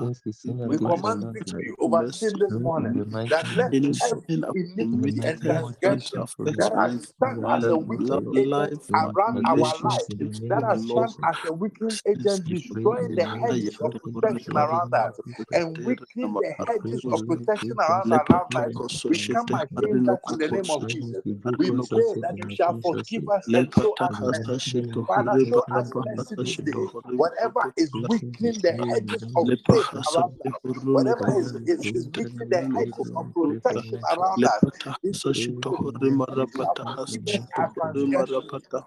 We 0.00 0.12
sin 0.32 0.60
we 0.64 0.78
against 0.78 1.08
your 1.08 1.18
command 1.18 1.28
victory 1.32 1.72
over 1.80 2.04
sin 2.20 2.38
this 2.38 2.58
morning 2.60 2.96
that 3.28 3.46
let 3.56 3.72
of 3.72 3.72
Any 3.72 3.94
Jesus. 3.94 4.20
sin 4.26 4.44
every 4.44 4.52
the 4.52 4.54
iniquity 4.64 5.22
and 5.26 5.42
transgression 5.42 6.20
Jesus, 6.20 6.36
O 6.40 6.44
Lord. 6.44 6.58
that 6.58 6.72
has 6.74 6.92
stand 7.02 7.44
as 7.50 7.68
a 7.68 7.76
help 7.76 7.90
us, 7.90 8.10
O 8.12 8.16
weakening 8.16 8.26
love 8.32 8.38
Lord. 8.38 8.48
agent 8.58 8.70
life, 8.90 8.90
around 8.94 9.40
our 9.46 9.56
forgive 9.56 9.74
us 9.84 9.98
relationship 9.98 10.04
lives, 10.04 10.10
in 10.10 10.18
the 10.20 10.30
with 10.30 10.48
that 10.48 10.62
has 10.68 10.82
stand 10.90 11.14
as 11.24 11.36
a 11.46 11.52
weakening 11.52 11.98
agent, 12.06 12.46
We 12.48 12.54
you 12.54 12.60
pray 12.72 12.84
in 12.84 12.96
destroying 12.96 13.14
the 13.14 13.26
hedges 13.26 13.78
of 13.82 13.92
Ayato 13.92 14.02
Jesus. 14.04 14.22
We 14.28 14.38
protection 14.40 14.56
pray 14.56 14.64
in 14.70 14.70
the 14.72 14.82
around 14.82 14.94
us 14.94 15.14
and 15.52 15.84
weakening 15.84 16.36
the 16.38 16.54
hedges 16.66 17.06
of 17.12 17.26
protection 17.26 17.76
around 17.78 18.12
our 18.12 18.26
lives. 18.28 18.44
Lepatoko 18.44 18.88
forgiveness 18.88 19.04
of 19.04 19.04
We 19.08 19.20
come 19.32 19.50
against 19.54 20.06
that 20.06 20.20
in 20.28 20.38
the 20.38 20.48
name 20.48 20.70
of 20.70 20.86
Jesus. 20.88 21.24
be 21.24 21.32
Hososhete 21.34 21.42
good 21.42 21.58
We 21.58 21.72
pray 21.92 22.14
that 22.22 22.36
you 22.36 22.48
shall 22.50 22.78
forgive 22.82 23.28
us 23.28 23.48
and 23.54 23.72
show 23.72 23.94
us 23.94 24.08
the 24.08 24.16
mercy. 24.16 24.44
mighty 24.44 24.72
name 24.74 24.96
Hasashito 24.96 25.06
of 25.06 25.08
Father, 25.08 25.38
show 25.48 25.66
us 25.76 25.92
mercy 25.94 26.36
this 26.42 26.56
good. 26.56 26.56
Horimarapashito 26.56 26.72
day. 26.72 26.92
Whatever 27.16 27.62
is 27.76 27.94
Let 27.94 28.12
us 28.12 28.22
be 28.22 28.30
weakening 28.32 28.62
the 28.62 28.74
hedges 28.88 29.26
of 29.36 29.50
of 29.70 29.81
us, 29.90 30.14
around 30.14 30.32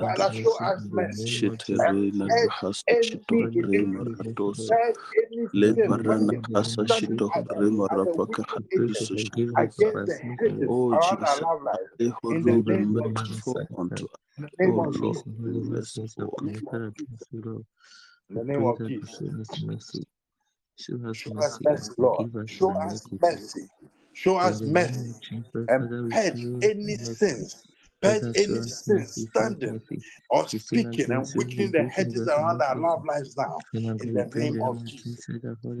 Father, 0.00 0.32
show 0.32 0.56
us 0.58 0.82
mercy. 0.90 1.26
Oh, 10.68 10.92
Oh. 10.94 11.33
In 12.30 12.44
the 12.44 12.56
Alehoru, 12.56 12.64
Give 12.66 12.66
be 12.66 12.76
us 12.78 12.86
name 12.86 12.96
of 13.00 13.14
Jesus. 13.14 13.44
merciful 13.44 13.56
side. 13.56 13.68
unto 13.78 14.06
us. 14.06 14.20
In 14.38 14.44
the 14.44 14.50
name 14.58 14.78
of 14.78 14.92
Jesus. 14.92 15.24
and 15.26 15.44
be 15.44 15.52
deliver 15.52 15.80
us 15.80 15.92
sins 15.94 16.16
of 16.18 16.30
merciful. 16.36 16.40
In 16.40 16.52
the 16.52 16.52
name 16.52 16.68
of 16.68 16.94
Jesus. 16.96 17.28
you, 17.32 17.42
Lord. 17.44 17.66
In 18.30 18.36
We 18.36 18.40
the 18.40 18.44
name 18.44 18.66
of 18.66 18.84
Jesus. 18.86 19.20
show 19.20 19.40
us 19.40 19.58
mercy. 19.58 20.04
Show 20.78 20.96
us 21.08 21.26
mercy 21.30 21.66
and 21.66 21.82
mercy, 21.82 21.92
Lord. 21.98 22.26
Show 22.46 22.72
us 22.78 23.06
mercy. 23.22 23.68
Show 24.14 24.38
In 24.42 24.58
us 24.58 24.60
the 24.60 24.66
mercy 24.68 25.10
and 25.30 25.50
purge 25.52 25.70
any 26.62 26.96
sins, 26.98 27.64
purge 28.04 28.20
Father, 28.20 28.34
show 28.34 28.54
any 28.54 28.60
us 28.60 28.84
sins 28.84 28.86
mercy, 28.86 29.28
show 29.36 29.46
us 29.46 29.58
standing 29.60 29.80
or 30.30 30.48
speaking 30.48 31.12
and 31.12 31.28
we 31.34 31.44
weakening 31.44 31.72
the 31.72 31.82
hedges 31.84 32.26
around 32.28 32.60
our 32.62 32.76
love 32.76 33.04
lives 33.06 33.36
now. 33.36 33.58
In 34.00 34.12
the 34.12 34.26
name 34.34 34.62
of 34.62 34.84
Jesus. 34.84 35.28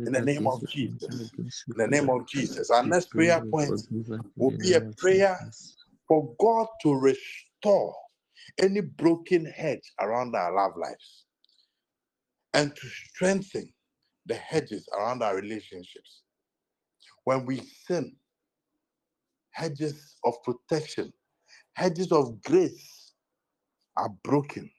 In 0.06 0.12
the 0.12 0.20
name 0.20 0.46
of 0.46 0.66
Jesus. 0.66 1.32
In 1.68 1.76
the 1.76 1.88
name 1.88 2.10
of 2.10 2.26
Jesus. 2.28 2.70
Our 2.70 2.84
next 2.84 3.10
pray 3.10 3.26
prayer 3.26 3.44
point 3.50 3.80
will 4.38 4.52
be 4.52 4.74
a 4.74 4.80
prayer 4.98 5.38
for 6.08 6.34
God 6.40 6.66
to 6.82 6.94
restore 6.94 7.94
any 8.60 8.80
broken 8.80 9.46
hedge 9.46 9.92
around 10.00 10.34
our 10.34 10.54
love 10.54 10.72
lives 10.76 11.24
and 12.54 12.74
to 12.74 12.88
strengthen 12.88 13.72
the 14.26 14.34
hedges 14.34 14.88
around 14.96 15.22
our 15.22 15.36
relationships. 15.36 16.22
When 17.24 17.46
we 17.46 17.60
sin, 17.86 18.16
hedges 19.50 20.16
of 20.24 20.34
protection, 20.42 21.12
hedges 21.74 22.12
of 22.12 22.42
grace 22.42 23.12
are 23.96 24.10
broken 24.24 24.70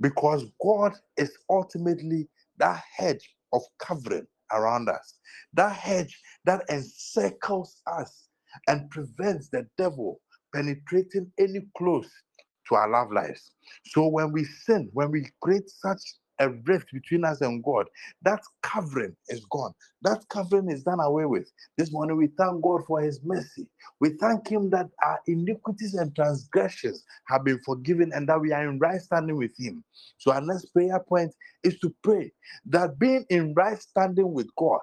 because 0.00 0.44
God 0.62 0.92
is 1.16 1.36
ultimately 1.50 2.28
that 2.58 2.82
hedge 2.96 3.34
of 3.52 3.62
covering 3.78 4.26
around 4.52 4.88
us, 4.88 5.18
that 5.54 5.74
hedge 5.74 6.20
that 6.44 6.64
encircles 6.70 7.80
us 7.86 8.28
and 8.66 8.90
prevents 8.90 9.48
the 9.48 9.66
devil 9.76 10.20
penetrating 10.54 11.30
any 11.38 11.60
close 11.76 12.08
to 12.68 12.74
our 12.74 12.90
love 12.90 13.12
lives. 13.12 13.50
So 13.86 14.08
when 14.08 14.32
we 14.32 14.44
sin, 14.44 14.88
when 14.92 15.10
we 15.10 15.26
create 15.42 15.68
such 15.68 16.00
a 16.40 16.50
rift 16.50 16.92
between 16.92 17.24
us 17.24 17.40
and 17.42 17.62
God. 17.64 17.86
That 18.22 18.40
covering 18.62 19.16
is 19.28 19.44
gone. 19.50 19.74
That 20.02 20.24
covering 20.30 20.70
is 20.70 20.84
done 20.84 21.00
away 21.00 21.26
with. 21.26 21.50
This 21.78 21.92
morning 21.92 22.16
we 22.18 22.28
thank 22.38 22.62
God 22.62 22.82
for 22.86 23.00
his 23.02 23.20
mercy. 23.24 23.68
We 24.00 24.10
thank 24.20 24.48
him 24.48 24.70
that 24.70 24.88
our 25.04 25.20
iniquities 25.26 25.94
and 25.94 26.14
transgressions 26.14 27.04
have 27.28 27.44
been 27.44 27.60
forgiven 27.64 28.12
and 28.14 28.28
that 28.28 28.40
we 28.40 28.52
are 28.52 28.68
in 28.68 28.78
right 28.78 29.00
standing 29.00 29.36
with 29.36 29.52
him. 29.58 29.84
So 30.18 30.32
our 30.32 30.42
next 30.42 30.66
prayer 30.66 31.00
point 31.08 31.34
is 31.64 31.78
to 31.80 31.94
pray 32.02 32.32
that 32.66 32.98
being 32.98 33.26
in 33.30 33.54
right 33.54 33.80
standing 33.80 34.32
with 34.34 34.48
God, 34.58 34.80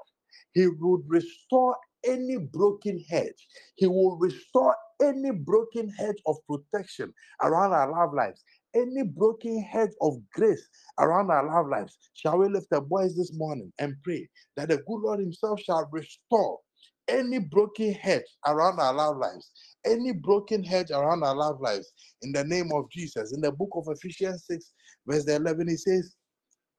he 0.54 0.68
would 0.68 1.04
restore 1.08 1.78
any 2.06 2.38
broken 2.38 3.04
hedge. 3.10 3.48
He 3.76 3.88
will 3.88 4.18
restore 4.18 4.76
any 5.04 5.32
broken 5.32 5.90
hedge 5.90 6.18
of 6.28 6.38
protection 6.50 7.14
around 7.44 7.74
our 7.74 7.92
love 7.92 8.14
lives, 8.14 8.44
any 8.76 9.04
broken 9.04 9.62
hedge 9.64 9.92
of 10.02 10.18
grace 10.34 10.68
around 11.00 11.32
our 11.32 11.48
love 11.48 11.68
lives. 11.70 11.98
Shall 12.14 12.40
we 12.40 12.50
lift 12.50 12.68
our 12.74 12.82
voice 12.82 13.16
this 13.16 13.34
morning 13.34 13.72
and 13.80 13.96
pray 14.04 14.28
that 14.58 14.70
the 14.70 14.78
good 14.78 15.02
Lord 15.02 15.22
Himself 15.22 15.62
shall 15.62 15.88
restore 15.92 16.60
any 17.08 17.40
broken 17.40 17.94
hedge 17.94 18.26
around 18.48 18.80
our 18.80 18.94
love 18.94 19.18
lives, 19.18 19.52
any 19.86 20.14
broken 20.14 20.64
hedge 20.64 20.92
around 20.92 21.24
our 21.24 21.36
love 21.36 21.62
lives 21.62 21.94
in 22.24 22.32
the 22.34 22.44
name 22.44 22.72
of 22.74 22.90
Jesus. 22.92 23.34
In 23.34 23.42
the 23.42 23.52
book 23.52 23.70
of 23.76 23.86
Ephesians 23.90 24.46
6, 24.50 24.74
verse 25.08 25.28
11, 25.28 25.70
it 25.70 25.80
says, 25.80 26.16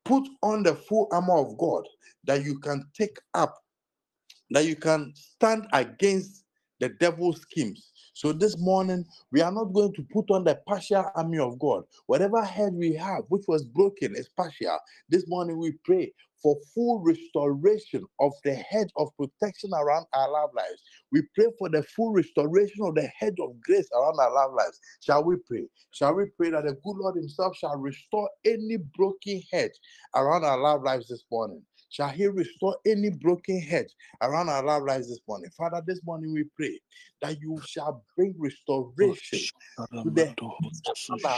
Put 0.04 0.28
on 0.42 0.62
the 0.64 0.74
full 0.74 1.08
armor 1.12 1.38
of 1.38 1.58
God 1.58 1.84
that 2.24 2.44
you 2.44 2.58
can 2.60 2.84
take 2.98 3.18
up 3.34 3.56
that 4.50 4.66
you 4.66 4.76
can 4.76 5.12
stand 5.14 5.66
against 5.72 6.44
the 6.80 6.90
devil's 6.90 7.40
schemes. 7.42 7.92
So 8.16 8.32
this 8.32 8.56
morning, 8.56 9.04
we 9.30 9.42
are 9.42 9.52
not 9.52 9.74
going 9.74 9.92
to 9.92 10.02
put 10.10 10.30
on 10.30 10.42
the 10.42 10.58
partial 10.66 11.04
army 11.16 11.38
of 11.38 11.58
God. 11.58 11.84
Whatever 12.06 12.42
head 12.42 12.72
we 12.72 12.94
have, 12.94 13.24
which 13.28 13.44
was 13.46 13.62
broken, 13.66 14.16
is 14.16 14.30
partial. 14.34 14.78
This 15.10 15.28
morning, 15.28 15.58
we 15.58 15.72
pray 15.84 16.14
for 16.42 16.56
full 16.74 17.00
restoration 17.00 18.06
of 18.18 18.32
the 18.42 18.54
hedge 18.54 18.88
of 18.96 19.10
protection 19.18 19.68
around 19.74 20.06
our 20.14 20.30
love 20.30 20.48
lives. 20.56 20.80
We 21.12 21.24
pray 21.34 21.48
for 21.58 21.68
the 21.68 21.82
full 21.82 22.14
restoration 22.14 22.86
of 22.86 22.94
the 22.94 23.06
hedge 23.18 23.36
of 23.38 23.60
grace 23.60 23.88
around 23.92 24.18
our 24.18 24.32
love 24.32 24.54
lives. 24.54 24.80
Shall 25.02 25.22
we 25.22 25.36
pray? 25.46 25.66
Shall 25.90 26.14
we 26.14 26.24
pray 26.38 26.48
that 26.52 26.64
the 26.64 26.72
good 26.72 26.96
Lord 26.96 27.16
Himself 27.16 27.54
shall 27.58 27.76
restore 27.76 28.30
any 28.46 28.78
broken 28.96 29.42
hedge 29.52 29.78
around 30.14 30.42
our 30.44 30.58
love 30.58 30.82
lives 30.82 31.08
this 31.08 31.24
morning? 31.30 31.60
Shall 31.88 32.08
He 32.08 32.26
restore 32.26 32.76
any 32.86 33.10
broken 33.10 33.60
head 33.60 33.86
around 34.22 34.48
our 34.48 34.84
lives 34.84 35.08
this 35.08 35.20
morning? 35.28 35.50
Father, 35.56 35.82
this 35.86 36.00
morning 36.04 36.32
we 36.32 36.44
pray 36.56 36.78
that 37.22 37.40
you 37.40 37.60
shall 37.66 38.04
bring 38.16 38.34
restoration 38.38 39.38
to 40.02 40.10
the 40.10 40.34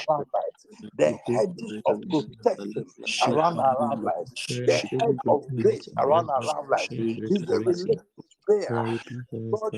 our 0.09 0.27
lives, 0.35 0.67
the 0.97 1.19
hedges 1.27 1.83
of 1.87 2.01
protection 2.43 2.85
around 3.27 3.59
our 3.59 3.97
lives, 3.97 4.33
the 4.49 4.73
hedge 5.01 5.19
of 5.29 5.45
grace 5.57 5.89
around 5.99 6.31
our 6.31 6.43
lives. 6.69 6.89
A 8.51 8.75
religious 8.75 9.03
prayer. 9.27 9.53
Lord 9.53 9.75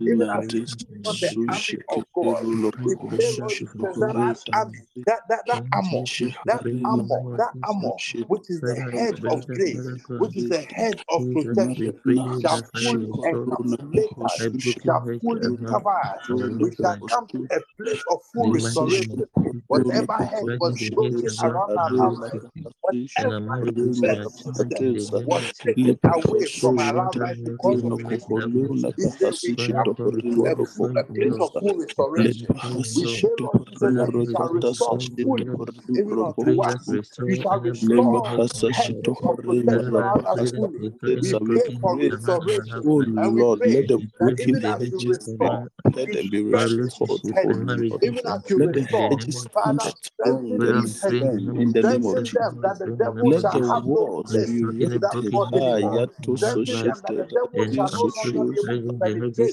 even 0.00 0.22
as 0.36 0.46
we 0.52 0.66
on 1.06 1.18
the 1.20 1.32
army 1.48 1.80
of 1.90 2.04
God, 2.14 2.44
we 2.84 2.94
pray, 3.08 3.30
Lord 3.38 3.58
that 3.82 3.94
that 4.00 4.16
army, 4.52 4.80
that 5.06 5.20
that 5.28 5.42
that 5.48 5.62
armor, 5.72 6.06
that 6.46 6.62
armor, 6.84 7.20
that 7.38 7.52
armor, 7.64 7.96
which 8.28 8.50
is 8.50 8.62
the 8.64 8.76
hedge 8.92 9.20
of 9.30 9.40
grace, 9.54 9.90
which 10.18 10.36
is 10.36 10.46
the 10.48 10.60
hedge 10.62 11.04
of 11.10 11.22
protection, 11.32 11.94
shall 12.40 12.60
fully 12.80 13.08
encapsulate 13.26 14.12
us, 14.34 14.42
shall 14.84 15.04
fully 15.22 15.50
cover 15.68 15.90
us. 15.90 16.20
We 16.60 16.72
shall 16.80 16.96
come 17.10 17.28
to 17.28 17.46
a 17.56 17.60
place 17.82 18.02
of 18.10 18.20
full 18.34 18.50
restoration. 18.52 19.26
Whatever 19.68 20.18
hedge 20.18 20.50
was 20.60 20.78
broken 20.94 21.30
around 21.42 21.72
our 21.78 21.90
love 21.96 22.16
life, 22.18 22.42
whatever 22.82 23.40
defense 23.76 24.20
system 24.44 24.84
was 25.24 25.44
taken 25.64 25.96
away 26.12 26.46
from 26.60 26.78
our 26.78 26.94
love 26.94 27.16
life 27.18 27.38
because 27.44 27.73
of 27.82 28.00
iniquity, 28.08 28.68
this 28.96 29.12
day 29.16 29.32
we 29.42 29.56
shall 29.56 29.86
come 30.04 30.22
to 30.34 30.46
a, 30.46 30.56
full, 30.76 30.90
a 30.96 31.04
place 31.04 31.38
of 31.40 31.52
full 31.58 31.76
restoration. 31.78 32.60
We 32.94 33.06
pray, 33.06 33.30
Lord 33.38 33.62
Jesus, 33.70 33.94
that 33.96 34.10
you 34.16 34.26
shall 34.30 34.48
restore 34.48 34.98
fully, 35.22 35.58
even 35.96 36.18
unto 36.20 36.62
us. 36.62 36.96
You 37.26 37.36
shall 37.36 37.60
restore 37.60 38.24
hedges 38.72 39.18
of 39.26 39.42
protection 39.44 39.94
around 39.96 40.26
us 40.26 40.44
fully. 40.54 40.82
We 41.20 41.34
pray 41.36 41.70
for 41.80 41.98
restoration. 41.98 42.84
Oh 42.84 43.02
And 43.16 43.34
we 43.34 43.44
Lord, 43.44 43.60
pray 43.60 43.68
let 43.68 43.88
the 43.88 43.98
that 44.20 44.34
broken 44.38 44.38
even 44.38 44.64
as 44.66 44.90
you 44.90 45.00
hedges 45.00 45.06
restore, 45.06 45.62
let 45.94 46.12
them 46.12 46.28
be 46.28 46.42
restored, 46.44 47.22
these 47.24 47.38
oh 47.44 47.50
hedges. 47.50 47.90
Lord. 47.90 48.02
Even 48.02 48.26
as 48.26 48.48
you 48.50 48.58
Let 48.58 48.72
the 48.72 48.82
hedges 48.84 49.42
stand 49.42 49.82
Father, 49.82 49.92
strong 50.00 50.00
strengthen 50.02 50.62
and 50.62 50.86
these 50.86 51.02
hedges. 51.02 51.18
firm 51.18 51.52
in 51.56 51.72
the 51.72 51.84
name 51.84 52.06
of 52.06 52.22
Jesus. 52.22 52.48
them 52.62 52.78
the 52.78 52.92
Let 53.22 53.50
the 53.52 53.60
walls 53.60 54.38
be 54.38 54.60
in 54.80 54.98
that 55.00 55.18
erected. 55.22 55.26
spot 55.26 55.54
Ah, 55.54 55.56
anymore. 55.56 55.94
yato 55.94 56.36
Strengthen 56.36 56.82
them 56.82 57.00
that 57.02 57.16
the 57.16 57.24
devil 57.24 57.28
shall 57.28 57.32
no 57.32 57.32
longer 57.32 57.32
be 57.32 57.32
able 57.32 57.32
to 57.32 57.32
penetrate 57.54 57.54
with 57.54 57.63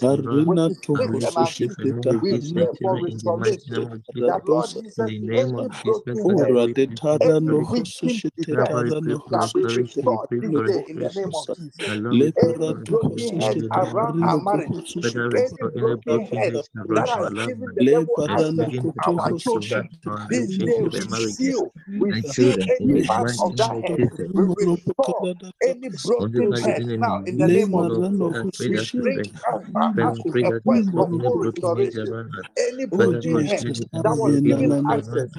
Arena 0.04 0.66
his 0.66 0.80
toho 0.82 1.22
snakes 1.22 1.26
and 1.26 1.38
our 1.38 1.54
feet. 1.60 1.78
soshiteta 1.86 2.14
We 2.22 2.36
pray 2.54 2.68
for 2.82 3.00
restoration. 3.00 3.90
That 4.28 4.42
Lord 4.48 4.72
Jesus, 4.74 5.14
any 5.36 5.70
broken 5.84 6.30
head, 6.38 6.62
Uradetara 6.62 7.20
any 7.22 7.42
no 7.42 7.60
weakened 7.70 8.24
hososhitetara 8.40 8.84
defense 8.84 8.96
no 9.04 9.20
shall 9.32 9.48
be 9.54 9.66
restored 9.68 10.30
this 10.42 10.62
day 10.66 10.84
in 10.88 11.00
the 11.00 11.10
name 11.16 11.36
of 11.36 11.48
Jesus. 11.54 11.98
Any 12.38 12.66
Lepra 12.66 12.76
to 12.76 12.76
broken 12.86 13.32
head 13.40 13.60
around 13.74 14.18
hososhitetara 14.22 14.24
our 14.24 14.40
no 14.40 14.40
marriages, 14.40 15.16
any 15.36 15.70
broken 15.80 16.22
head 16.34 16.56
that 16.94 17.10
has 17.10 17.30
given 17.46 17.74
the 17.76 17.84
devil 17.92 18.20
Lepra 18.28 18.48
no 18.54 18.94
access 18.96 19.16
our 19.20 19.32
children, 19.34 19.90
hososhitetara 20.06 20.30
this 20.30 20.58
no 20.58 20.66
day 20.66 20.84
we 20.84 21.08
seal, 21.10 21.74
we 21.98 22.14
seal 22.24 22.56
any 22.70 22.96
part 23.08 23.30
of 23.40 23.58
that 23.58 23.76
head. 23.84 24.02
We 24.34 24.44
restore 24.44 25.28
any 25.64 25.90
broken 25.90 26.54
head 26.64 26.84
now 26.98 27.20
in 27.26 27.38
the 27.38 27.50
name 27.50 27.74
of 27.76 27.91
Jesus. 27.96 28.48
We 28.68 28.82
bring 29.02 29.22
us, 29.48 29.66
us 30.02 30.20
to 30.24 30.48
a 30.48 30.52
point 30.66 30.88
of 30.98 31.10
full 31.22 31.40
restoration. 31.40 32.16
Any 32.58 32.86
Oh 32.92 33.14
broken 33.14 33.40
head 33.46 33.66
Jesus, 33.68 33.86
that 34.04 34.16
was 34.18 34.38
given 34.42 34.72
Amen. 34.72 34.84
access 34.90 35.30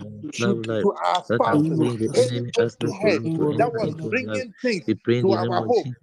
to 0.83 0.93
our 0.93 1.25
spouses, 1.25 1.87
any 2.15 2.41
broken 2.55 2.93
head 2.93 3.21
that 3.59 3.73
was 3.73 3.95
bringing 4.11 4.55
things 4.62 4.85
to 5.21 5.33
our 5.35 5.62
home, 5.62 5.97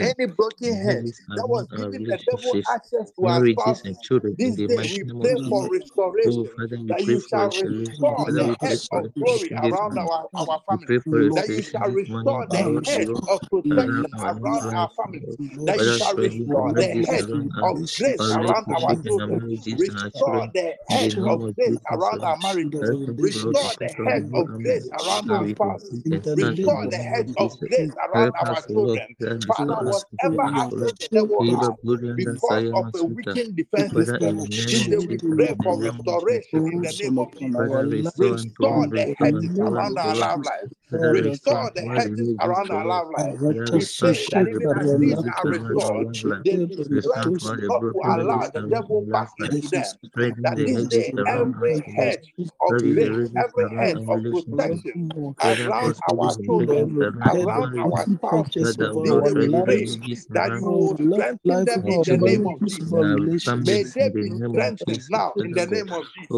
any 0.00 0.26
broken 0.26 0.74
head 0.74 1.06
that 1.36 1.48
was 1.48 1.66
giving 1.76 2.04
the 2.06 2.18
devil 2.26 2.58
access 2.68 3.10
to 3.12 3.26
our 3.26 3.44
spouses. 3.46 3.98
This 4.38 4.56
day 4.66 4.84
we 4.90 5.04
pray 5.20 5.36
for 5.48 5.70
restoration, 5.72 6.50
that 6.88 7.04
you 7.04 7.20
shall 7.20 7.54
restore 7.54 8.32
the 8.34 8.56
head 8.60 8.80
of 8.92 9.14
glory 9.14 9.52
around 9.56 9.98
our, 9.98 10.28
our 10.34 10.60
family, 10.66 10.88
that 11.34 11.50
you 11.54 11.62
shall 11.62 11.90
restore 11.90 12.46
the 12.50 12.82
hedge 12.86 13.10
of 13.28 13.40
protection 13.50 14.06
around 14.24 14.70
our 14.74 14.90
family, 14.96 15.26
that 15.72 15.84
you 15.84 15.92
shall 15.92 16.14
restore 16.16 16.74
the 16.76 16.86
hedge 17.06 17.28
of 17.62 17.76
grace 17.98 18.26
around 18.36 18.66
our 18.72 18.94
children, 19.04 19.40
restore 19.74 20.46
the 20.54 20.74
hedge 20.88 21.18
of 21.26 21.40
grace 21.56 21.80
around 21.90 22.24
our 22.24 22.36
marriages, 22.38 22.90
restore 23.18 23.74
the 23.80 23.88
hedge 24.06 24.28
of 24.34 24.48
grace 24.62 24.88
around 25.00 25.30
our 25.30 25.46
spouses, 25.48 26.02
restore 26.36 26.86
the 26.90 26.98
hedge 26.98 27.32
of 27.38 27.52
grace 27.68 27.92
around 28.08 28.32
our 28.36 28.62
children. 28.74 29.08
Father, 29.48 29.76
whatever 29.82 30.42
access 30.56 30.92
the 31.00 31.08
devil 31.12 31.44
has 31.48 31.70
because 32.16 32.64
of 32.74 32.84
a 32.94 33.04
weakened 33.04 33.56
defense 33.56 33.94
system, 33.96 34.36
this 34.70 34.84
day 34.84 34.98
we 34.98 35.18
pray 35.30 35.54
for 35.62 35.80
restoration 35.80 36.66
in 36.72 36.80
the 36.82 36.92
name 36.92 37.18
of 37.18 37.28
Jesus. 37.38 37.72
Restore 38.18 38.88
the 38.94 39.14
hedges 39.18 39.58
around 39.60 39.98
our 39.98 40.14
lives. 40.38 40.72
Restore 41.00 41.70
the 41.74 41.82
hedges 41.82 42.28
around 42.40 42.70
our 42.70 42.84
love 42.86 43.08
lives. 43.10 43.40
We 43.72 43.84
pray 43.98 44.24
that 44.32 44.46
even 44.50 44.68
as 44.80 44.92
these 44.98 45.22
are 45.36 45.46
restored, 45.48 46.06
they 46.44 46.58
be 46.58 46.76
strengthened 46.76 47.42
not 47.68 47.82
to 47.92 48.00
allow 48.14 48.46
the 48.52 48.62
devil 48.70 49.02
back 49.12 49.30
into 49.38 49.68
them. 49.70 49.98
That 50.44 50.58
this 50.64 50.84
day, 50.88 51.14
every 51.26 51.80
hedge 51.96 52.34
of 52.60 52.76
grace, 52.92 53.20
every 53.36 53.68
hedge 53.78 54.00
of 54.08 54.20
protection 54.30 54.94
around 55.40 55.94
our 56.08 56.36
children, 56.44 56.98
around 57.26 57.70
our 57.78 58.06
spouses, 58.16 58.74
this 58.76 58.92
day 59.02 59.20
we 59.36 59.48
pray 59.64 59.90
that 60.34 60.52
you 60.60 60.70
will 60.70 60.98
strengthen 61.12 61.64
them 61.64 61.82
in 61.86 62.02
the 62.06 62.18
name 62.18 62.46
of 62.46 62.60
Jesus. 62.68 63.18
May 63.56 63.84
they 63.94 64.10
be 64.20 64.30
strengthened 64.50 65.04
now 65.10 65.34
in 65.40 65.52
the 65.54 65.66
name 65.66 65.92
of 65.92 66.04
Jesus. 66.14 66.30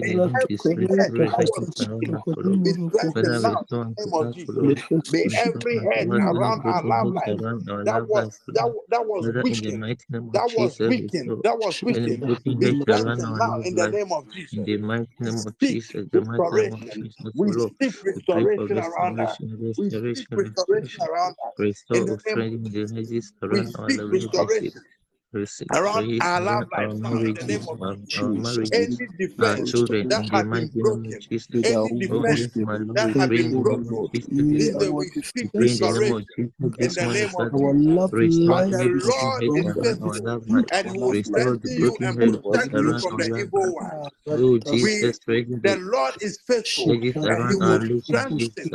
May 0.00 0.10
every 0.34 0.78
head 0.96 1.12
that 1.18 1.44
was 1.46 1.68
weakened 2.00 2.62
be 2.62 2.72
strengthened 2.72 3.42
now 3.42 3.64
in 3.72 3.87
the 3.96 4.04
name 4.04 4.14
of 4.14 4.32
Jesus. 4.32 4.74
May 5.08 5.28
every 5.34 5.80
head 5.80 6.08
around 6.22 6.62
our 6.66 6.82
love 6.84 7.10
lives 7.14 7.42
that 7.84 8.00
was 8.08 8.28
that, 8.54 8.66
that 8.90 9.06
was 9.06 9.30
weakened, 9.42 9.84
that 10.32 10.50
was 10.52 10.80
weakened, 10.86 11.34
that 11.42 11.58
was 11.58 11.82
weakened, 11.82 12.26
be 12.58 12.72
strengthened 12.82 13.36
now 13.38 13.58
in 13.64 13.74
the 13.74 13.88
name 13.88 14.12
of 14.12 14.30
Jesus. 14.32 14.68
We 15.20 15.30
speak 15.32 15.80
restoration. 16.12 17.10
We 17.34 17.52
speak 17.52 17.94
restoration 18.04 18.78
around 18.78 19.18
us. 19.20 19.38
We 19.76 19.90
speak 19.90 20.28
restoration 20.34 21.04
around 21.04 21.36
us 21.46 21.54
around 25.74 26.08
our 26.20 26.42
love 26.42 26.68
in 27.10 27.34
the 27.34 27.44
name 27.44 27.68
of 27.68 27.78
Jesus. 28.08 28.58
Any 28.72 29.08
defense 29.18 29.84
that 30.04 30.26
has 30.32 30.46
been 30.52 30.70
broken, 30.80 31.20
any 31.64 31.92
defense 32.00 32.48
that 32.94 33.10
has 33.12 33.30
been 33.32 33.52
broken, 33.62 34.02
children, 34.36 34.76
day 34.78 34.88
we 34.90 35.10
seek 35.36 35.48
restoration 35.54 36.26
in 36.80 36.94
the 36.94 37.08
name 37.08 37.34
of 37.36 37.48
our 37.54 37.74
Lord 37.74 38.12
is 38.20 38.40
and 40.70 40.94
will 40.96 41.14
rescue 41.26 41.72
you 41.76 41.98
and 42.02 42.20
protect 42.20 42.80
you 42.80 42.94
from 43.00 43.16
the 43.16 43.30
evil 43.38 43.74
one. 43.74 43.92
We, 44.72 45.12
the 45.62 45.76
Lord 45.78 46.14
is 46.22 46.38
faithful 46.46 46.98
and 47.28 47.48
He 47.48 47.54
will 47.56 47.80
strengthen 48.04 48.72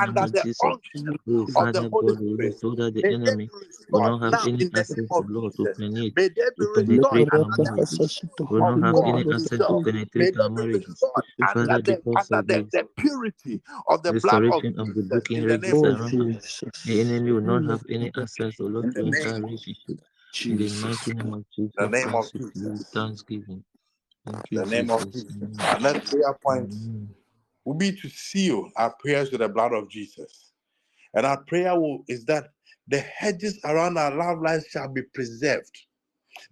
and 0.01 0.15
that 0.17 0.33
the 0.33 0.45
unction 0.63 1.19
of 1.57 1.73
the 1.73 1.83
Holy 1.91 2.17
Spirit, 2.17 2.59
so 2.59 2.75
that 2.77 2.95
the 2.95 3.05
enemy 3.11 3.51
will 3.91 4.03
not 4.03 4.23
have 4.23 4.41
any 4.45 4.69
access, 4.77 5.21
Lord, 5.21 5.55
to 5.57 5.67
penetrate, 5.67 6.17
to 6.59 6.67
penetrate 6.67 7.29
our 7.33 7.49
marriages, 7.51 8.23
will 8.49 8.63
not 8.63 8.81
have 8.83 9.01
any 9.05 9.27
access 9.31 9.61
to 9.67 9.75
penetrate 9.85 10.37
our 10.39 10.51
marriages. 10.51 11.01
Father, 11.53 11.79
because 11.81 12.31
of 12.31 12.47
the 12.47 12.65
purity 12.97 13.61
of 13.89 14.03
the 14.03 14.13
blood 14.13 14.45
of 14.51 14.63
the 14.63 14.71
broken 15.05 15.45
races 15.45 16.15
the 16.85 17.01
enemy 17.01 17.33
will 17.33 17.41
not 17.43 17.65
have 17.65 17.85
any 17.91 18.11
access, 18.19 18.55
Lord, 18.59 18.93
to 18.95 19.01
entire 19.03 19.41
relationship. 19.41 20.01
In 20.45 20.57
the 20.57 20.69
name 20.71 21.33
of 21.33 21.45
Jesus, 21.57 21.73
the 21.77 21.89
name 21.89 22.15
of 22.15 22.33
Jesus. 22.33 22.91
thanksgiving. 22.93 23.65
Thank 24.25 24.51
you, 24.51 24.59
the 24.61 24.67
name 24.67 24.91
Jesus. 24.91 25.07
of 25.07 25.13
Jesus. 25.13 25.81
Let's 25.81 26.11
prayer 26.11 26.35
point. 26.43 26.75
Amen 26.75 27.15
will 27.69 27.75
be 27.75 27.93
to 27.93 28.09
seal 28.09 28.71
our 28.77 28.95
prayers 28.99 29.31
with 29.31 29.43
the 29.43 29.49
blood 29.49 29.75
of 29.75 29.91
Jesus. 29.91 30.53
And 31.13 31.27
our 31.27 31.45
prayer 31.45 31.79
will, 31.79 32.03
is 32.09 32.25
that 32.25 32.49
the 32.87 32.99
hedges 32.99 33.61
around 33.63 33.99
our 33.99 34.15
love 34.17 34.41
lives 34.41 34.65
shall 34.71 34.89
be 34.89 35.03
preserved. 35.13 35.77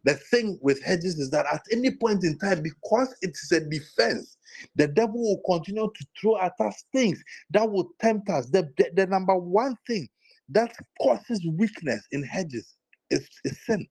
The 0.05 0.13
thing 0.13 0.59
with 0.61 0.83
hedges 0.83 1.19
is 1.19 1.31
that 1.31 1.47
at 1.51 1.63
any 1.73 1.93
point 1.93 2.23
in 2.23 2.39
time, 2.39 2.63
because 2.63 3.17
it 3.23 3.31
is 3.31 3.51
a 3.51 3.61
defense, 3.61 4.37
the 4.75 4.89
devil 4.89 5.15
will 5.15 5.41
continue 5.51 5.91
to 5.91 6.07
throw 6.21 6.39
at 6.39 6.53
us 6.61 6.85
things 6.93 7.25
that 7.49 7.71
will 7.71 7.89
tempt 7.99 8.29
us. 8.29 8.51
The, 8.51 8.69
the, 8.77 8.91
the 8.95 9.07
number 9.07 9.37
one 9.39 9.75
thing 9.87 10.07
that 10.51 10.75
causes 11.01 11.43
weakness 11.57 12.07
in 12.13 12.25
hedges 12.25 12.75
is, 13.09 13.27
is 13.43 13.59
sin. 13.65 13.87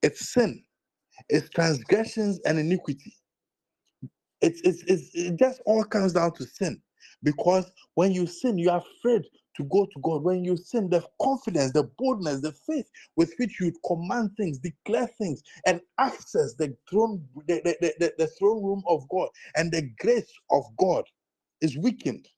It's 0.00 0.32
sin, 0.32 0.62
it's 1.28 1.50
transgressions 1.50 2.38
and 2.44 2.60
iniquity. 2.60 3.16
It's, 4.42 4.62
it's, 4.62 4.84
it's, 4.88 5.10
it 5.14 5.38
just 5.38 5.62
all 5.66 5.84
comes 5.84 6.14
down 6.14 6.34
to 6.34 6.46
sin. 6.46 6.82
Because 7.24 7.70
when 7.96 8.12
you 8.12 8.26
sin, 8.28 8.58
you 8.58 8.70
are 8.70 8.82
afraid 9.00 9.24
to 9.56 9.64
go 9.64 9.86
to 9.86 10.00
God. 10.02 10.24
When 10.24 10.44
you 10.44 10.56
sin, 10.58 10.90
the 10.90 11.04
confidence, 11.22 11.72
the 11.72 11.84
boldness, 11.98 12.42
the 12.42 12.52
faith 12.68 12.90
with 13.16 13.34
which 13.38 13.60
you 13.60 13.72
command 13.86 14.32
things, 14.38 14.60
declare 14.60 15.08
things, 15.18 15.42
and 15.66 15.80
access 15.98 16.54
the 16.56 16.76
throne, 16.90 17.26
the, 17.48 17.62
the, 17.64 17.94
the, 18.00 18.14
the 18.18 18.28
throne 18.28 18.64
room 18.64 18.84
of 18.88 19.08
God 19.10 19.30
and 19.56 19.72
the 19.72 19.90
grace 20.00 20.32
of 20.52 20.64
God 20.78 21.04
is 21.62 21.78
weakened. 21.78 22.28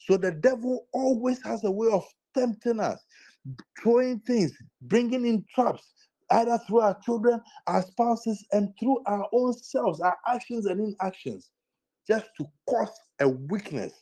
So 0.00 0.16
the 0.18 0.32
devil 0.32 0.86
always 0.92 1.42
has 1.44 1.64
a 1.64 1.72
way 1.72 1.88
of 1.92 2.04
tempting 2.36 2.80
us, 2.80 3.04
throwing 3.82 4.20
things, 4.20 4.52
bringing 4.82 5.26
in 5.26 5.44
traps, 5.54 5.84
either 6.30 6.58
through 6.66 6.80
our 6.80 6.98
children, 7.00 7.40
our 7.66 7.82
spouses, 7.82 8.44
and 8.52 8.72
through 8.78 9.02
our 9.06 9.26
own 9.32 9.52
selves, 9.52 10.00
our 10.00 10.16
actions 10.26 10.66
and 10.66 10.80
inactions, 10.80 11.50
just 12.06 12.26
to 12.36 12.46
cause 12.68 12.92
a 13.20 13.28
weakness 13.28 13.92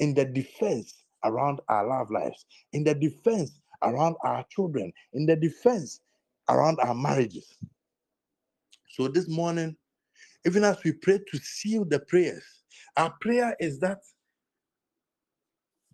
in 0.00 0.14
the 0.14 0.24
defense 0.24 1.02
around 1.24 1.60
our 1.68 1.86
love 1.86 2.10
lives, 2.10 2.44
in 2.72 2.84
the 2.84 2.94
defense 2.94 3.60
around 3.82 4.16
our 4.24 4.44
children, 4.50 4.92
in 5.12 5.26
the 5.26 5.36
defense 5.36 6.00
around 6.48 6.78
our 6.80 6.94
marriages. 6.94 7.56
So 8.90 9.08
this 9.08 9.28
morning, 9.28 9.76
even 10.46 10.64
as 10.64 10.82
we 10.84 10.92
pray 10.92 11.18
to 11.18 11.38
seal 11.38 11.84
the 11.84 12.00
prayers, 12.00 12.44
our 12.96 13.12
prayer 13.20 13.56
is 13.60 13.78
that 13.80 13.98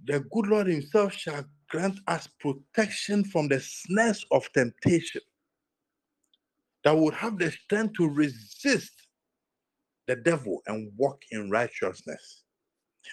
the 0.05 0.21
good 0.21 0.47
Lord 0.47 0.67
Himself 0.67 1.15
shall 1.15 1.45
grant 1.69 1.99
us 2.07 2.29
protection 2.39 3.25
from 3.25 3.49
the 3.49 3.61
snares 3.61 4.25
of 4.31 4.51
temptation 4.53 5.23
that 6.85 6.97
would 6.97 7.15
have 7.15 7.39
the 7.39 7.51
strength 7.51 7.95
to 7.95 8.09
resist 8.09 8.93
the 10.07 10.17
devil 10.17 10.63
and 10.67 10.91
walk 10.97 11.23
in 11.31 11.51
righteousness. 11.51 12.43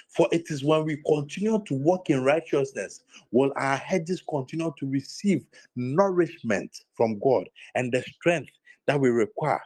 For 0.10 0.28
it 0.32 0.44
is 0.50 0.64
when 0.64 0.86
we 0.86 1.02
continue 1.06 1.62
to 1.66 1.74
walk 1.74 2.10
in 2.10 2.24
righteousness, 2.24 3.04
will 3.32 3.52
our 3.56 3.78
hedges 3.78 4.24
continue 4.28 4.72
to 4.80 4.88
receive 4.88 5.46
nourishment 5.76 6.72
from 6.96 7.20
God 7.20 7.48
and 7.76 7.92
the 7.92 8.02
strength 8.02 8.52
that 8.88 9.00
we 9.00 9.10
require. 9.10 9.62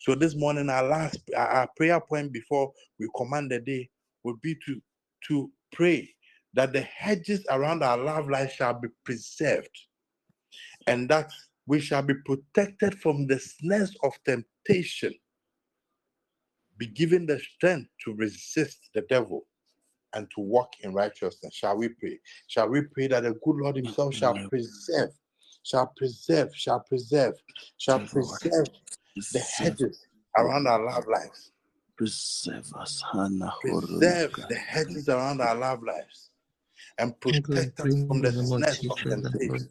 So 0.00 0.14
this 0.14 0.34
morning, 0.34 0.70
our 0.70 0.82
last 0.82 1.20
our 1.36 1.68
prayer 1.76 2.00
point 2.00 2.32
before 2.32 2.72
we 2.98 3.08
command 3.16 3.50
the 3.50 3.60
day 3.60 3.90
will 4.24 4.36
be 4.42 4.56
to 4.66 4.80
to 5.28 5.50
pray 5.72 6.08
that 6.54 6.72
the 6.72 6.80
hedges 6.80 7.44
around 7.50 7.82
our 7.82 7.98
love 7.98 8.28
life 8.28 8.52
shall 8.52 8.74
be 8.74 8.88
preserved, 9.04 9.70
and 10.86 11.08
that 11.08 11.30
we 11.70 11.78
shall 11.78 12.02
be 12.02 12.14
protected 12.26 13.00
from 13.00 13.28
the 13.28 13.38
snares 13.38 13.96
of 14.02 14.12
temptation, 14.24 15.14
be 16.76 16.88
given 16.88 17.26
the 17.26 17.38
strength 17.38 17.88
to 18.04 18.12
resist 18.14 18.90
the 18.92 19.02
devil 19.02 19.46
and 20.14 20.28
to 20.34 20.40
walk 20.40 20.72
in 20.80 20.92
righteousness. 20.92 21.54
Shall 21.54 21.76
we 21.76 21.90
pray? 21.90 22.18
Shall 22.48 22.68
we 22.68 22.80
pray 22.92 23.06
that 23.06 23.22
the 23.22 23.34
good 23.44 23.54
Lord 23.54 23.76
Himself 23.76 24.16
shall 24.16 24.36
preserve, 24.48 25.10
shall 25.62 25.92
preserve, 25.96 26.50
shall 26.56 26.80
preserve, 26.80 27.34
shall 27.78 28.00
preserve 28.00 28.66
the 29.32 29.38
hedges 29.38 30.08
around 30.36 30.66
our 30.66 30.84
love 30.84 31.06
lives? 31.06 31.52
Preserve 31.96 32.66
us, 32.80 33.00
Hannah. 33.12 33.54
Preserve 33.60 34.34
the 34.48 34.56
hedges 34.56 35.08
around 35.08 35.40
our 35.40 35.54
love 35.54 35.84
lives 35.84 36.30
and 36.98 37.18
protect 37.20 37.78
us 37.78 37.94
from 38.08 38.22
the 38.22 38.32
snares 38.32 38.84
of 38.90 38.96
temptation. 38.96 39.70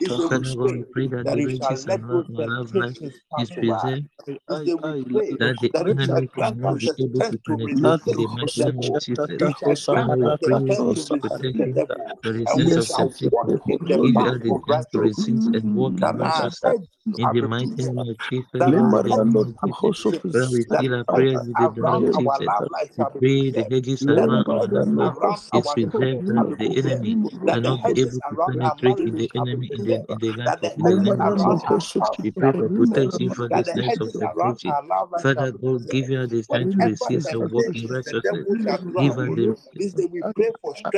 this 0.00 0.26
morning. 0.28 0.86
That 1.24 1.38
it 1.38 1.52
shall 1.60 1.80
let 1.86 2.02
those 2.10 2.26
temptations 2.36 3.14
that 5.38 5.58
the 5.60 5.74
enemy 5.88 6.28
cannot 6.38 6.80
be 6.80 6.92
able 6.98 7.24
to 7.24 7.38
penetrate 7.46 7.96
the 8.04 8.14
dimension 8.14 8.78
of 8.80 8.98
Jesus. 8.98 9.54
And 9.92 10.14
we 10.16 10.30
pray 10.42 10.60
for 10.76 10.94
to 10.96 11.16
protect 11.20 11.58
him 11.64 11.82
the 12.22 12.32
resistance 12.32 12.98
of 12.98 13.10
temptation, 13.20 13.74
even 14.02 14.40
to 14.92 15.00
resist 15.00 15.50
and 15.52 15.74
walk 15.74 16.02
in 16.02 16.12
righteousness. 16.16 16.76
In 17.06 17.32
the 17.32 17.42
mighty 17.42 17.78
name 17.84 19.36
of 19.36 19.48
Jesus, 19.72 20.50
we 20.50 20.62
still 20.62 20.94
are 20.94 21.04
prayers 21.04 21.46
in 21.48 21.56
the 21.56 21.68
blood 21.68 22.00
of 22.00 22.10
Jesus. 22.12 22.54
We 22.96 23.06
pray 23.18 23.50
the 23.50 23.64
hedges 23.70 24.06
around 24.08 24.46
the 24.70 24.84
Lord 24.86 25.16
is 25.52 25.70
reserved 25.76 26.22
that 26.28 26.56
the 26.58 26.78
enemy 26.78 27.18
and 27.50 27.66
not 27.66 27.82
be 27.84 28.02
able 28.02 28.20
to 28.30 28.38
penetrate 28.46 29.00
in 29.04 29.16
the 29.16 29.30
enemy 29.34 29.70
in 29.74 29.84
the, 29.84 30.00
in 30.08 30.18
the 30.20 30.32
land 30.34 30.56
of 30.62 30.72
the 30.76 30.94
name 30.94 31.20
of 31.22 31.36
Jesus. 31.36 31.84
We 32.22 32.30
pray 32.32 32.52
for 32.56 32.70
protection 32.70 33.30
from 33.30 33.50
the 33.52 33.64
snares 33.64 34.00
of 34.00 34.12
the 34.18 34.28
preaching. 34.38 34.78
Father 35.22 35.52
God, 35.52 35.88
give 35.88 36.08
her 36.08 36.26
the 36.28 36.42
time 36.44 36.68
to 36.78 36.84
receive 36.84 37.24
and 37.26 37.50
walk 37.52 37.68
in 37.74 37.88
righteousness. 37.88 38.46
Give 38.96 39.18
us 39.18 39.28
the, 39.34 39.56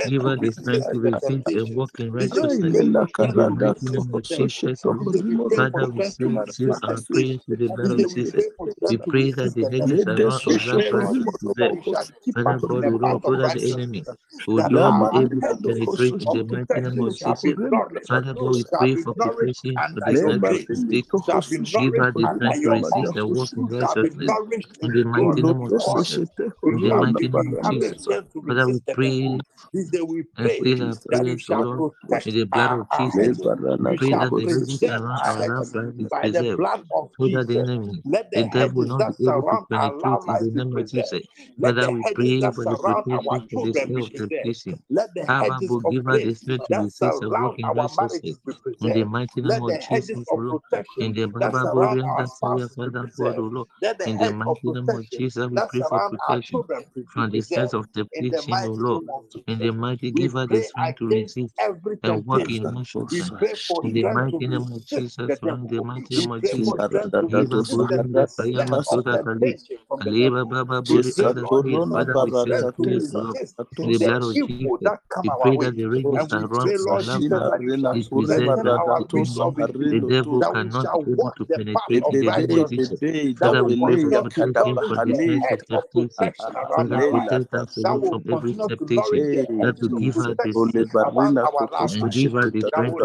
give 0.06 0.26
us 0.26 0.36
the 0.40 0.52
time 0.62 1.00
to 1.02 1.10
receive 1.10 1.56
and 1.64 1.74
walk 1.74 1.92
in 2.00 2.12
righteousness. 2.12 2.78
In 3.30 3.34
the 3.34 3.60
name 3.90 4.14
of 4.14 4.24
Jesus, 4.24 4.64
Father, 5.54 5.88
we 5.94 6.02
sing 6.02 6.44
since 6.48 6.80
our 6.82 7.00
prayers 7.12 7.40
to 7.48 7.56
the 7.56 7.68
blood 7.68 7.90
of 7.92 8.06
Jesus. 8.08 8.48
We 8.88 8.98
pray 8.98 9.30
that 9.32 9.54
the 9.54 9.68
angels 9.72 10.06
are 10.06 10.18
not 10.18 10.42
observed 10.46 10.90
by 10.90 11.06
Father 12.34 12.58
God, 12.60 12.86
we 12.86 12.98
don't 12.98 13.22
go 13.22 13.36
that 13.36 13.52
the 13.54 13.70
enemy. 13.70 14.04
Will 14.46 14.64
not 14.64 14.98
be 14.98 15.06
able 15.22 15.40
to 15.42 15.56
penetrate 15.60 16.16
the 16.32 16.44
mighty 16.44 16.80
name 16.80 17.00
of 17.00 17.16
Jesus. 17.16 17.58
Father 18.08 18.34
God, 18.34 18.50
we 18.56 18.64
pray 18.78 18.96
for 18.96 19.14
the 19.14 19.22
preparation 19.22 19.86
for 19.92 20.00
the 20.02 20.16
sacrifice 20.16 20.82
sake. 20.90 21.06
Give 21.76 21.96
us 21.98 22.14
the 22.16 22.28
strength 22.28 22.62
to 22.62 22.66
resist 22.66 23.14
the 23.14 23.26
work 23.26 23.50
of 23.56 23.70
righteousness 23.70 24.34
in 24.82 24.92
the 24.92 25.04
mighty 25.04 25.42
name 25.42 25.62
of 25.62 25.74
Jesus. 25.76 26.30
In 26.66 26.80
the 26.82 26.92
mighty 26.92 27.28
name 27.28 27.46
of 27.48 27.60
Jesus. 27.62 28.08
Father, 28.46 28.66
we 28.66 28.80
pray 28.92 29.18
and 30.38 30.54
pray 30.68 30.74
that 30.74 30.98
prayers, 31.08 31.48
Lord, 31.50 31.84
in 32.26 32.34
the 32.34 32.46
blood 32.46 32.72
of 32.72 32.86
Jesus. 32.90 33.38
we 33.78 33.96
Pray 33.96 34.14
that 34.14 34.34
the 34.36 34.48
angels 34.62 35.00
are 35.22 35.42
not 35.42 35.66
by 36.10 36.28
the 36.28 36.44
blood 36.56 36.82
of 36.94 37.10
Jesus. 37.20 37.48
Let 37.54 37.72
the, 37.86 38.04
the 38.34 38.44
devil 38.44 38.84
not 38.86 39.06
be 39.18 39.26
able 39.28 39.44
to 39.44 39.58
penetrate 39.70 40.20
in 40.26 40.36
the 40.38 40.50
name 40.50 40.76
of 40.76 40.86
Jesus. 40.88 41.28
Father, 41.62 41.90
we 41.90 42.04
pray 42.14 42.42
for 42.54 42.66
the 42.66 42.76
protection 42.78 43.38
of 43.52 43.62
the 43.62 43.72
spirit 43.74 43.98
of 44.00 44.14
temptation. 44.14 44.82
Abba, 45.28 45.62
forgive 45.62 46.06
us 46.08 46.22
the 46.22 46.34
spirit 46.34 46.64
to 46.66 46.76
resist 46.76 47.22
and 47.22 47.36
walk 47.36 47.52
in. 47.58 47.74
In 48.80 48.92
the 48.94 49.04
mighty 49.04 49.42
name 49.42 49.62
of 49.62 49.78
Jesus, 49.78 50.28
In 50.98 51.12
the 51.14 51.26
Bible, 51.26 51.66
glory 51.68 52.00
and 52.00 52.16
that 52.16 52.30
fire, 52.40 52.68
Father, 52.76 53.08
God, 53.18 53.38
O 53.38 53.42
Lord. 53.42 53.68
In 54.04 54.18
the 54.18 54.30
mighty 54.30 54.70
name 54.72 54.92
of 54.94 55.08
Jesus, 55.10 55.48
we 55.50 55.62
pray 55.62 55.82
for 55.82 56.00
protection 56.00 56.64
from 57.06 57.30
the 57.30 57.42
sense 57.42 57.74
of 57.74 57.92
temptation, 57.92 58.62
O 58.64 58.72
Lord. 58.74 59.02
In 59.46 59.60
the 59.60 59.72
mighty, 59.72 60.12
give 60.12 60.36
us 60.36 60.48
the 60.50 60.62
spirit 60.62 60.96
to 60.98 61.06
resist 61.08 61.54
and 62.02 62.26
walk 62.26 62.48
in. 62.48 62.78
In 63.82 63.92
the 63.94 64.04
mighty 64.04 64.48
name 64.48 64.72
of 64.72 64.84
Jesus, 64.86 65.38
Lord 65.42 65.60
the 65.82 65.98
you 65.98 67.28
devil. 67.30 67.64
Cannot 68.44 68.86
able 81.12 81.30
to 81.30 81.44
penetrate 81.46 82.10
the 82.10 82.30
Jesus. 82.34 82.94
From 86.72 86.88
of 88.12 88.22
every 88.28 88.54
temptation 88.54 89.26
that 89.60 89.76
to 89.80 89.88
give 89.90 90.16
us 90.18 90.36
the 90.38 90.52
and 91.86 92.12
give 92.12 92.34
us 92.34 92.50
the 92.50 92.62
strength 92.62 92.98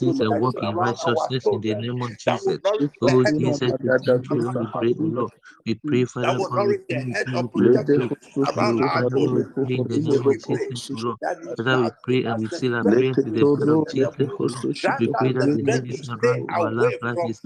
to 0.00 0.32
walk 0.34 0.56
in 0.62 0.74
righteousness 0.74 1.48
in 1.54 1.60
the 1.62 1.74
name 1.74 2.02
of 2.02 2.16
Jesus. 2.16 2.60
Oh, 3.02 3.24
Jesus, 3.24 4.48
we 4.58 4.66
pray, 4.78 4.94
Lord. 4.98 5.32
We 5.66 5.74
pray, 5.86 6.04
Father, 6.04 6.40
for 6.40 6.60
the 6.62 6.76
things 6.88 7.24
we 7.26 7.44
pray. 7.56 7.80
Father, 8.54 9.20
we 9.20 9.44
pray 9.64 9.76
in 9.76 9.86
the 9.88 10.00
name 10.00 10.26
of 10.26 10.38
Jesus, 10.38 10.90
Lord. 10.94 11.18
Father, 11.56 11.78
we 11.78 11.92
pray 12.02 12.24
and 12.24 12.38
we 12.38 12.48
seal 12.48 12.74
our 12.76 12.84
prayers 12.92 13.18
in 13.24 13.34
the 13.34 13.44
blood 13.46 13.70
of 13.70 13.86
Jesus, 13.86 14.28
Lord. 14.38 14.66
We 14.98 15.08
pray 15.08 15.32
that 15.32 15.52
the 15.52 15.62
enemy 15.68 15.90
is 15.90 16.08
around 16.10 16.44
our 16.50 16.72
life, 16.72 16.96
that 17.02 17.24
is 17.24 17.40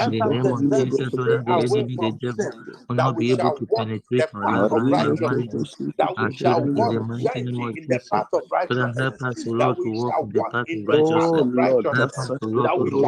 In 0.00 0.10
the 0.10 0.22
name 0.22 0.52
of 0.52 0.68
Jesus, 0.70 1.10
Lord, 1.16 1.46
the 1.46 1.62
enemy, 1.64 1.96
the 1.96 2.12
devil, 2.12 2.52
will 2.88 2.96
not 2.96 3.16
be 3.18 3.32
able 3.32 3.52
to 3.52 3.66
we 3.90 4.00
pray 4.08 4.22
lives, 4.32 4.46
our 4.52 5.14
marriages, 5.16 5.76
our 6.16 6.30
children, 6.30 6.70
in 6.76 6.88
the 6.88 7.42
name 7.42 7.60
of 7.60 7.76
Jesus. 7.88 8.24
pray, 8.68 8.90
help 8.98 9.16
us, 9.22 9.46
Lord, 9.46 9.78
to 9.82 9.90
walk 9.90 10.16
in 10.22 10.32
the 10.32 10.44
path 10.52 10.68
of 10.72 10.88
pray, 10.88 11.06
Help 11.94 12.10
us, 12.18 12.30
Lord, 12.42 12.72
to 12.78 12.84
walk 12.86 13.07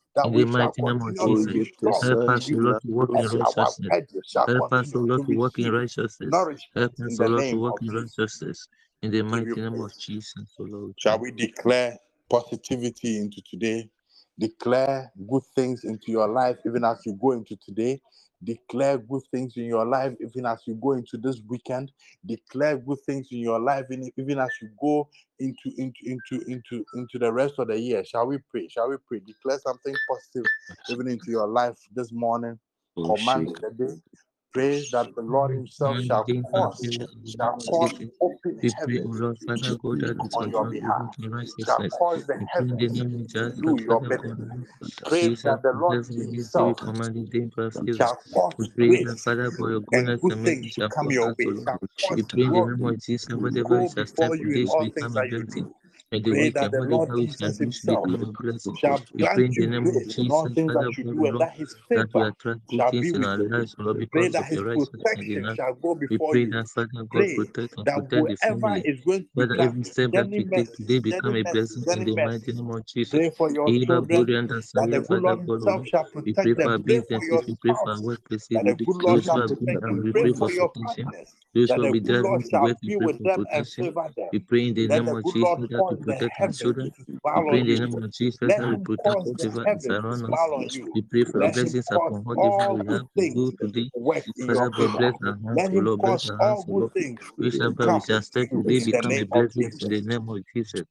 be 0.29 0.45
Jesus. 1.25 1.69
strong 1.77 2.01
Help 2.01 2.21
in 2.27 2.37
us, 2.37 2.51
O 2.53 2.57
you, 2.57 2.59
Lord, 2.59 2.81
to 2.81 2.87
walk 2.91 3.09
in 3.15 3.27
righteousness. 3.29 3.89
Help 4.45 4.71
us, 4.73 4.95
O 4.95 4.99
continue 4.99 4.99
Lord, 4.99 5.25
to 5.27 5.27
to 5.27 5.33
walk 5.33 5.59
in 5.59 5.71
righteousness. 5.71 6.29
Help 6.75 6.93
us, 6.99 7.19
O 7.19 7.25
the 7.25 7.29
Lord, 7.29 7.45
to 7.47 7.55
name 7.55 7.57
walk 7.57 7.81
in 7.81 7.89
righteousness. 7.93 8.67
In 9.01 9.11
the 9.11 9.21
We 9.23 9.37
give 9.37 9.47
you 9.47 9.55
mighty 9.55 9.61
name 9.61 9.81
of. 9.81 9.97
Jesus, 9.97 10.53
O 10.59 10.63
Lord. 10.63 10.93
Shall 10.97 11.19
we 11.19 11.31
declare 11.31 11.97
positivity 12.29 13.17
into 13.19 13.41
today? 13.49 13.89
Declare 14.39 15.11
good 15.29 15.43
things 15.55 15.83
into 15.83 16.11
your 16.11 16.27
life 16.27 16.57
even 16.65 16.83
as 16.83 17.01
you 17.05 17.13
go 17.13 17.31
into 17.31 17.55
today. 17.57 18.01
Declare 18.43 18.99
good 18.99 19.21
things 19.31 19.57
in 19.57 19.65
your 19.65 19.85
life 19.85 20.13
even 20.19 20.45
as 20.45 20.61
you 20.65 20.75
go 20.75 20.93
into 20.93 21.17
this 21.17 21.41
weekend. 21.47 21.91
Declare 22.25 22.77
good 22.77 22.99
things 23.05 23.27
in 23.31 23.39
your 23.39 23.59
life 23.59 23.85
even 24.17 24.39
as 24.39 24.49
you 24.61 24.69
go 24.79 25.07
into 25.39 25.71
into 25.77 25.99
into 26.05 26.43
into 26.47 26.85
into 26.95 27.19
the 27.19 27.31
rest 27.31 27.55
of 27.59 27.67
the 27.67 27.79
year. 27.79 28.03
Shall 28.03 28.27
we 28.27 28.39
pray? 28.49 28.67
Shall 28.67 28.89
we 28.89 28.97
pray? 29.07 29.19
Declare 29.19 29.59
something 29.59 29.95
positive 30.07 30.45
even 30.89 31.07
into 31.07 31.29
your 31.31 31.47
life 31.47 31.77
this 31.93 32.11
morning. 32.11 32.57
Oh, 32.97 33.15
Command 33.15 33.55
the 33.61 33.71
day. 33.71 33.93
Pray 34.53 34.87
that 34.91 35.15
the 35.15 35.21
Lord 35.23 35.51
Himself 35.51 36.01
shall 36.01 36.31
cause, 36.51 36.99
shall 37.25 37.63
cause 37.69 37.93
open 38.21 38.61
We 38.61 38.71
heaven 38.77 39.11
Father 39.61 39.75
God, 39.83 40.01
that 40.01 40.17
to 40.19 40.29
on 40.33 40.49
your 40.51 40.67
behalf, 40.67 41.15
shall 41.65 41.83
cause 41.99 42.25
the 42.27 42.39
We 42.39 42.47
pray 42.57 42.67
in 42.67 42.77
the 42.79 42.79
heavens 42.79 43.35
to 43.41 43.51
do 43.63 43.77
your. 43.79 44.01
God, 44.09 44.31
Pray 45.07 45.35
that 45.45 45.63
the 45.63 45.73
Lord 45.73 45.99
is 46.01 46.15
Himself 46.15 46.77
we 46.85 46.91
command 46.91 47.15
the 47.15 47.39
day 47.39 47.49
for 47.55 47.69
favor. 47.81 48.07
shall 48.07 48.17
cause 48.33 48.55
grace 48.79 49.29
and 49.93 50.11
good 50.21 50.35
things 50.45 50.71
to 50.73 50.83
come 50.95 51.11
your 51.11 51.35
way, 51.39 51.51
Lord. 51.55 51.67
shall 51.67 51.79
cause 52.01 52.21
We 52.23 52.23
the 52.35 52.37
name 52.45 52.69
glory 52.83 52.97
to 53.47 53.55
go 53.63 53.89
before 53.95 54.35
you 54.37 54.53
in 54.53 54.65
all 54.65 54.87
things 54.95 55.13
that 55.15 55.29
you 55.37 55.45
do. 55.53 55.71
And 56.13 56.23
the 56.25 56.33
week 56.33 56.55
that 56.55 56.71
the 56.71 56.81
Lord 56.81 57.09
whatever 57.09 57.17
we 57.17 57.27
shall 57.27 57.51
Jesus 57.51 57.57
Himself 57.57 58.09
become 58.09 58.15
a 58.15 58.25
blessing. 58.43 58.75
shall 58.77 58.99
grant 59.17 59.55
you 59.55 59.67
grace 59.67 60.17
in 60.17 60.31
all 60.31 60.43
Jesus, 60.43 60.55
things 60.55 60.73
that 60.73 60.97
you 60.97 61.03
do, 61.05 61.25
and 61.25 61.39
that 61.39 61.53
His 61.53 61.75
favor 61.89 62.33
shall 62.69 62.91
be 62.91 63.11
with 63.13 63.23
our 63.23 63.37
you. 63.37 63.49
lives, 63.49 63.75
O 63.79 63.83
Lord, 63.83 63.97
Pray 64.11 64.27
because 64.27 64.33
that 64.33 64.43
of 64.43 64.49
His 64.49 64.55
your 64.57 64.65
righteousness 64.65 65.13
and 65.15 65.27
the 65.27 65.35
protection 65.35 65.55
shall 65.55 65.73
go 65.75 65.95
before 65.95 66.35
you. 66.37 66.51
that 66.51 66.67
Father 66.67 67.03
God 67.09 67.09
Pray 67.11 67.35
that 67.85 68.03
whoever 68.11 68.81
is 68.85 69.01
going 69.01 69.23
to 69.23 69.29
become 69.47 69.59
every 69.59 69.83
step 69.83 70.11
that 70.11 70.25
journey 70.25 70.37
we 70.37 70.43
take 70.45 70.73
today 70.75 70.99
mercies, 70.99 70.99
become 70.99 71.35
a 71.35 71.43
blessing 71.43 71.85
in 71.93 72.03
the 72.05 72.15
mighty 72.17 72.51
name 72.53 72.69
of 72.71 72.85
Jesus. 72.85 73.11
Pray 73.11 73.29
for 73.29 73.51
your 73.51 73.67
children 73.69 74.47
that 74.75 74.91
the 74.91 74.99
good 75.01 75.19
Lord 75.21 75.39
Himself 75.39 75.87
shall 75.87 76.05
protect 76.05 76.53
for 76.53 76.63
them. 76.63 76.83
Pray 76.83 77.01
for 77.01 77.23
your 77.23 77.43
we 77.47 77.55
pray 77.55 77.73
for 77.73 77.81
our 77.81 77.87
spouses 77.87 78.05
workplaces. 78.17 78.53
that 78.53 78.65
the 78.65 78.75
good 78.75 78.97
Lord 78.97 79.23
shall 79.23 79.39
who 79.39 79.41
are 79.41 79.47
going 79.47 79.57
protect 79.65 79.85
them. 79.85 80.05
Pray 80.11 80.33
for 80.33 80.51
your 80.51 80.69
partners 80.83 81.35
that 81.67 81.81
the 81.81 81.93
good 81.93 82.17
Lord 82.21 82.45
shall 82.49 82.75
be 82.85 82.97
with 82.97 83.23
them 83.23 83.45
and 83.51 83.67
favor 83.79 84.09
them. 84.15 84.29
We 84.31 84.39
pray 84.39 84.67
in 84.67 84.73
the 84.73 84.87
name 84.87 85.13
of 85.13 85.25
Jesus 85.25 85.51
that 85.55 85.61
to 85.61 85.67
cause 85.69 85.97
the 85.99 86.00
protect 86.03 86.57
children. 86.57 86.91
We 87.07 87.17
pray 87.23 87.59
in 87.59 87.65
the 87.67 87.79
name 87.79 88.03
of 88.03 88.11
Jesus 88.11 88.37
that 88.41 88.67
we 88.67 88.77
protect 88.77 89.15
cause 89.15 89.25
the 89.25 89.49
whatever 89.49 89.77
is 89.77 89.85
around 89.89 90.13
us. 90.13 90.17
smile 90.19 90.53
on 90.55 90.69
you. 90.71 90.91
We 90.93 91.01
pray 91.01 91.23
for 91.23 91.41
your 91.41 91.51
blessings 91.51 91.91
upon 91.91 92.23
whatever 92.23 92.73
we 92.73 92.87
have 92.87 93.07
to 93.17 93.33
do 93.33 93.51
today. 93.59 93.91
work 93.95 94.25
in 94.37 94.47
your 94.47 94.55
Father 94.55 94.69
God, 94.69 94.97
bless 94.97 95.15
our 95.23 95.37
hands, 95.45 95.69
O 95.73 95.77
Lord, 95.77 96.01
bless 96.01 96.29
our 96.29 96.37
hands, 96.37 96.41
all 96.41 96.65
O 96.69 96.71
good 96.73 96.79
Lord. 96.79 96.91
things 96.93 97.19
to 97.19 97.33
Whichever 97.37 97.93
we 97.93 97.99
shall 98.01 98.21
step 98.21 98.49
today 98.49 98.79
become 98.85 99.11
a 99.11 99.23
blessing 99.25 99.71
in 99.81 99.89
the 99.89 100.01
name 100.01 100.29
of 100.29 100.43
Jesus. 100.53 100.83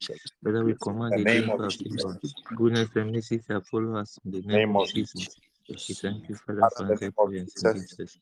Father, 0.45 0.65
we 0.65 0.75
command 0.75 1.15
The 1.15 1.25
name 1.25 1.51
of 1.51 1.61
our 1.61 1.71
favor. 1.71 2.19
Jesus. 2.21 2.35
Goodness 2.55 2.89
and 2.95 3.13
mercy 3.13 3.41
shall 3.47 3.61
follow 3.63 3.97
us 3.97 4.19
in 4.25 4.31
the 4.31 4.43
name 4.43 4.77
of 4.77 4.89
Jesus. 4.89 5.37
We 5.69 5.95
thank 5.95 6.29
you, 6.29 6.35
Father, 6.47 6.69
for 6.77 6.85
the 6.85 6.91
name 6.91 6.93
answering 6.93 7.13
of 7.19 7.27
prayers 7.29 7.57
in 7.57 7.73
Jesus, 7.75 7.91
Jesus. 7.91 8.19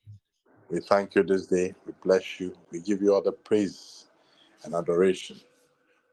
we 0.71 0.81
thank 0.81 1.15
you 1.15 1.23
this 1.23 1.47
day. 1.47 1.75
We 1.87 1.93
bless 2.03 2.41
you. 2.41 2.55
We 2.71 2.81
give 2.81 3.03
you 3.03 3.15
all 3.15 3.23
the 3.23 3.33
praise 3.33 4.07
and 4.65 4.75
adoration. 4.75 5.41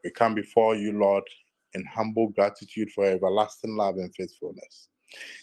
We 0.06 0.12
come 0.12 0.36
before 0.36 0.76
you, 0.76 0.92
Lord, 0.92 1.24
in 1.74 1.84
humble 1.84 2.28
gratitude 2.28 2.92
for 2.92 3.06
everlasting 3.06 3.74
love 3.74 3.96
and 3.96 4.14
faithfulness. 4.14 4.86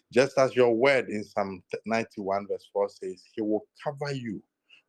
Just 0.10 0.38
as 0.38 0.56
your 0.56 0.74
word 0.74 1.10
in 1.10 1.26
Psalm 1.26 1.62
91, 1.86 2.48
verse 2.48 2.70
4 2.72 2.88
says, 2.88 3.22
He 3.34 3.42
will 3.42 3.66
cover 3.84 4.14
you 4.14 4.42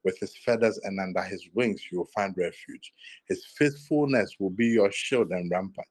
with 0.04 0.16
his 0.20 0.37
feathers, 0.37 0.78
and 0.84 1.00
under 1.00 1.22
his 1.22 1.48
wings 1.54 1.82
you 1.90 1.98
will 1.98 2.08
find 2.14 2.37
refuge. 2.38 2.92
His 3.26 3.44
faithfulness 3.58 4.37
will 4.38 4.50
be 4.50 4.66
your 4.68 4.92
shield 4.92 5.32
and 5.32 5.50
rampart. 5.50 5.88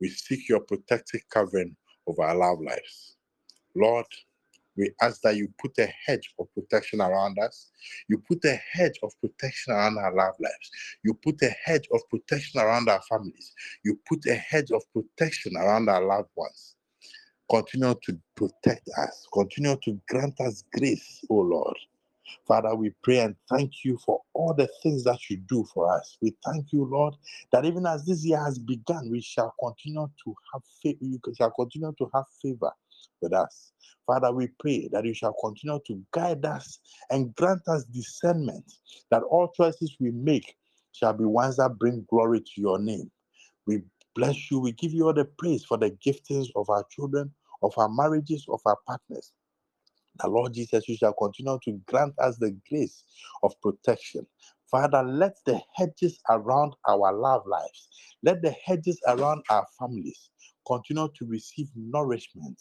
We 0.00 0.08
seek 0.08 0.48
your 0.48 0.62
protective 0.62 1.20
covering 1.30 1.76
over 2.08 2.24
our 2.24 2.34
love 2.34 2.58
lives. 2.60 3.14
Lord, 3.76 4.06
we 4.80 4.90
ask 5.02 5.20
that 5.20 5.36
you 5.36 5.52
put 5.60 5.72
a 5.78 5.86
hedge 6.06 6.32
of 6.38 6.46
protection 6.54 7.02
around 7.02 7.38
us. 7.38 7.70
You 8.08 8.18
put 8.26 8.42
a 8.46 8.58
hedge 8.72 8.98
of 9.02 9.12
protection 9.20 9.74
around 9.74 9.98
our 9.98 10.14
love 10.14 10.34
lives. 10.40 10.70
You 11.04 11.12
put 11.22 11.40
a 11.42 11.54
hedge 11.64 11.86
of 11.92 12.00
protection 12.08 12.60
around 12.60 12.88
our 12.88 13.02
families. 13.02 13.52
You 13.84 14.00
put 14.08 14.24
a 14.26 14.34
hedge 14.34 14.70
of 14.70 14.82
protection 14.94 15.54
around 15.56 15.90
our 15.90 16.02
loved 16.02 16.30
ones. 16.34 16.76
Continue 17.50 17.94
to 18.04 18.18
protect 18.36 18.88
us. 18.96 19.26
Continue 19.34 19.76
to 19.84 20.00
grant 20.08 20.40
us 20.40 20.64
grace, 20.72 21.22
O 21.28 21.34
Lord. 21.34 21.76
Father, 22.46 22.74
we 22.74 22.94
pray 23.02 23.18
and 23.18 23.34
thank 23.50 23.84
you 23.84 23.98
for 23.98 24.22
all 24.32 24.54
the 24.54 24.68
things 24.82 25.04
that 25.04 25.18
you 25.28 25.36
do 25.36 25.66
for 25.74 25.94
us. 25.94 26.16
We 26.22 26.34
thank 26.46 26.72
you, 26.72 26.84
Lord, 26.84 27.14
that 27.52 27.66
even 27.66 27.84
as 27.84 28.06
this 28.06 28.24
year 28.24 28.42
has 28.42 28.58
begun, 28.58 29.10
we 29.10 29.20
shall 29.20 29.52
continue 29.62 30.08
to 30.24 30.34
have 30.54 30.62
faith. 30.82 30.96
You 31.00 31.20
shall 31.36 31.50
continue 31.50 31.92
to 31.98 32.10
have 32.14 32.24
favor 32.40 32.72
with 33.20 33.32
us. 33.32 33.72
Father, 34.06 34.32
we 34.32 34.48
pray 34.58 34.88
that 34.92 35.04
you 35.04 35.14
shall 35.14 35.34
continue 35.40 35.78
to 35.86 36.02
guide 36.12 36.44
us 36.44 36.80
and 37.10 37.34
grant 37.36 37.62
us 37.68 37.84
discernment, 37.84 38.72
that 39.10 39.22
all 39.22 39.52
choices 39.56 39.96
we 40.00 40.10
make 40.10 40.56
shall 40.92 41.12
be 41.12 41.24
ones 41.24 41.56
that 41.56 41.78
bring 41.78 42.04
glory 42.10 42.40
to 42.40 42.60
your 42.60 42.78
name. 42.78 43.10
We 43.66 43.82
bless 44.16 44.50
you. 44.50 44.58
We 44.58 44.72
give 44.72 44.92
you 44.92 45.06
all 45.06 45.14
the 45.14 45.26
praise 45.38 45.64
for 45.64 45.78
the 45.78 45.90
giftings 46.04 46.48
of 46.56 46.68
our 46.68 46.84
children, 46.90 47.32
of 47.62 47.72
our 47.78 47.88
marriages, 47.88 48.46
of 48.48 48.60
our 48.66 48.76
partners. 48.86 49.32
The 50.22 50.28
Lord 50.28 50.54
Jesus, 50.54 50.88
you 50.88 50.96
shall 50.96 51.14
continue 51.14 51.58
to 51.64 51.80
grant 51.86 52.14
us 52.18 52.36
the 52.36 52.56
grace 52.68 53.04
of 53.42 53.52
protection. 53.62 54.26
Father, 54.70 55.02
let 55.02 55.36
the 55.46 55.60
hedges 55.74 56.20
around 56.28 56.74
our 56.86 57.12
love 57.12 57.46
lives, 57.46 57.88
let 58.22 58.42
the 58.42 58.54
hedges 58.64 59.00
around 59.06 59.42
our 59.50 59.66
families 59.78 60.30
continue 60.66 61.08
to 61.16 61.26
receive 61.26 61.68
nourishment 61.74 62.60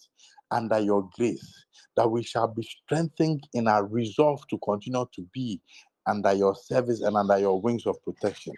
under 0.51 0.79
your 0.79 1.09
grace, 1.15 1.65
that 1.95 2.09
we 2.09 2.23
shall 2.23 2.47
be 2.47 2.63
strengthened 2.63 3.47
in 3.53 3.67
our 3.67 3.85
resolve 3.85 4.47
to 4.49 4.57
continue 4.59 5.05
to 5.13 5.21
be 5.33 5.61
under 6.07 6.33
your 6.33 6.55
service 6.55 7.01
and 7.01 7.15
under 7.15 7.37
your 7.37 7.61
wings 7.61 7.85
of 7.85 8.01
protection. 8.03 8.53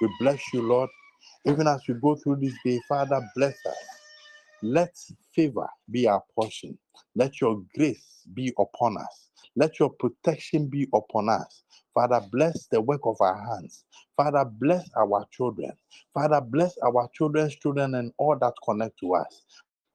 We 0.00 0.08
bless 0.20 0.40
you, 0.52 0.62
Lord. 0.62 0.90
Even 1.46 1.66
as 1.66 1.80
we 1.88 1.94
go 1.94 2.16
through 2.16 2.36
this 2.36 2.54
day, 2.64 2.80
Father, 2.88 3.20
bless 3.36 3.54
us. 3.66 3.76
Let 4.62 4.96
favor 5.34 5.68
be 5.90 6.08
our 6.08 6.22
portion. 6.34 6.76
Let 7.14 7.40
your 7.40 7.62
grace 7.76 8.22
be 8.34 8.52
upon 8.58 8.96
us. 8.98 9.28
Let 9.56 9.78
your 9.78 9.90
protection 9.90 10.66
be 10.66 10.88
upon 10.94 11.28
us. 11.28 11.62
Father, 11.94 12.20
bless 12.32 12.66
the 12.66 12.80
work 12.80 13.00
of 13.04 13.16
our 13.20 13.36
hands. 13.36 13.84
Father, 14.16 14.44
bless 14.44 14.88
our 14.96 15.26
children. 15.30 15.72
Father, 16.12 16.40
bless 16.40 16.76
our 16.78 17.08
children's 17.14 17.54
children 17.56 17.94
and 17.94 18.12
all 18.18 18.36
that 18.40 18.54
connect 18.64 18.98
to 19.00 19.14
us. 19.14 19.42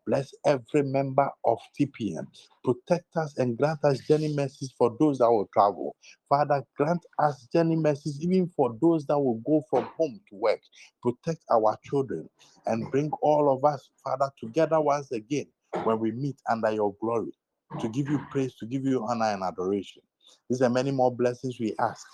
Bless 0.08 0.34
every 0.46 0.84
member 0.84 1.30
of 1.46 1.60
TPM. 1.80 2.28
Protect 2.64 3.16
us 3.18 3.38
and 3.38 3.58
grant 3.58 3.84
us 3.86 4.00
journey 4.02 4.34
mercies 4.36 4.74
for 4.78 4.96
those 5.00 5.20
that 5.20 5.32
will 5.32 5.50
travel. 5.54 5.96
Father, 6.30 6.64
grant 6.78 7.06
us 7.20 7.48
journey 7.54 7.76
mercies 7.78 8.20
even 8.22 8.48
for 8.56 8.76
those 8.82 9.06
that 9.08 9.20
will 9.20 9.42
go 9.48 9.64
from 9.70 9.86
home 9.98 10.20
to 10.30 10.36
work. 10.36 10.62
Protect 11.02 11.44
our 11.52 11.78
children 11.86 12.30
and 12.68 12.92
bring 12.92 13.12
all 13.22 13.54
of 13.54 13.64
us, 13.66 13.90
Father, 14.04 14.30
together 14.40 14.82
once 14.82 15.12
again 15.12 15.48
when 15.84 16.00
we 16.00 16.12
meet 16.12 16.38
under 16.50 16.72
your 16.72 16.96
glory 17.02 17.34
to 17.80 17.90
give 17.90 18.10
you 18.10 18.20
praise, 18.32 18.56
to 18.56 18.66
give 18.66 18.86
you 18.86 19.06
honor 19.08 19.28
and 19.28 19.44
adoration. 19.44 20.02
These 20.50 20.62
are 20.62 20.70
many 20.70 20.92
more 20.92 21.16
blessings 21.16 21.60
we 21.60 21.74
ask. 21.80 22.06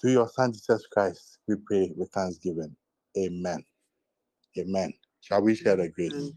Through 0.00 0.12
your 0.12 0.28
Son 0.28 0.52
Jesus 0.52 0.86
Christ, 0.88 1.38
we 1.48 1.56
pray 1.66 1.92
with 1.96 2.10
thanksgiving. 2.12 2.76
Amen. 3.18 3.64
Amen. 4.58 4.92
Shall 5.20 5.42
we 5.42 5.54
share 5.54 5.76
the 5.76 5.88
grace? 5.88 6.32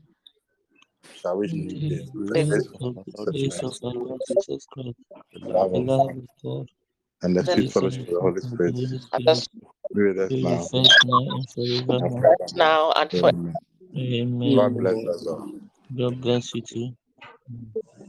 Shall 1.16 1.38
we 1.38 1.48
share 1.50 1.74
the 1.90 2.02
grace? 2.16 2.68
Of 2.82 2.98
Of 2.98 2.98
our 3.20 3.28
the 3.28 3.34
Lord 3.34 3.34
grace 3.34 3.62
Jesus 3.62 3.80
Christ, 3.80 3.98
Lord 4.06 4.22
Jesus 4.28 4.68
Christ, 4.72 4.96
the 5.34 5.40
love 5.40 5.74
the 5.74 5.80
of 5.80 5.82
love 5.82 6.12
God, 6.12 6.18
of 6.18 6.26
God, 6.44 6.68
and 7.24 7.38
the 7.38 7.44
the 7.44 7.44
sweet 7.46 7.72
fellowship 7.74 8.08
of 8.08 8.16
the 8.16 8.22
Holy 8.22 8.42
fellowship 8.42 8.54
of 8.54 8.60
the 8.62 8.62
Spirit 8.62 8.76
Holy 8.76 8.92
Spirit, 8.92 9.48
be 9.90 10.10
with 10.10 10.20
us 10.20 10.30
be 10.30 10.44
now 10.44 10.70
with 10.74 10.86
us 10.86 10.98
now 11.04 11.20
and 11.32 11.50
and 12.00 12.14
forevermore. 12.14 12.14
forevermore. 12.14 12.38
now 12.56 12.92
and 12.94 13.14
for 13.14 13.32
Amen. 13.32 13.60
Amen. 13.98 14.56
God 14.56 14.78
bless 14.78 15.06
us 15.06 15.28
all. 15.28 15.50
God 15.98 16.22
bless 16.22 16.56
you 16.56 16.62
too. 16.64 16.98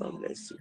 God 0.00 0.20
bless 0.20 0.50
you. 0.52 0.58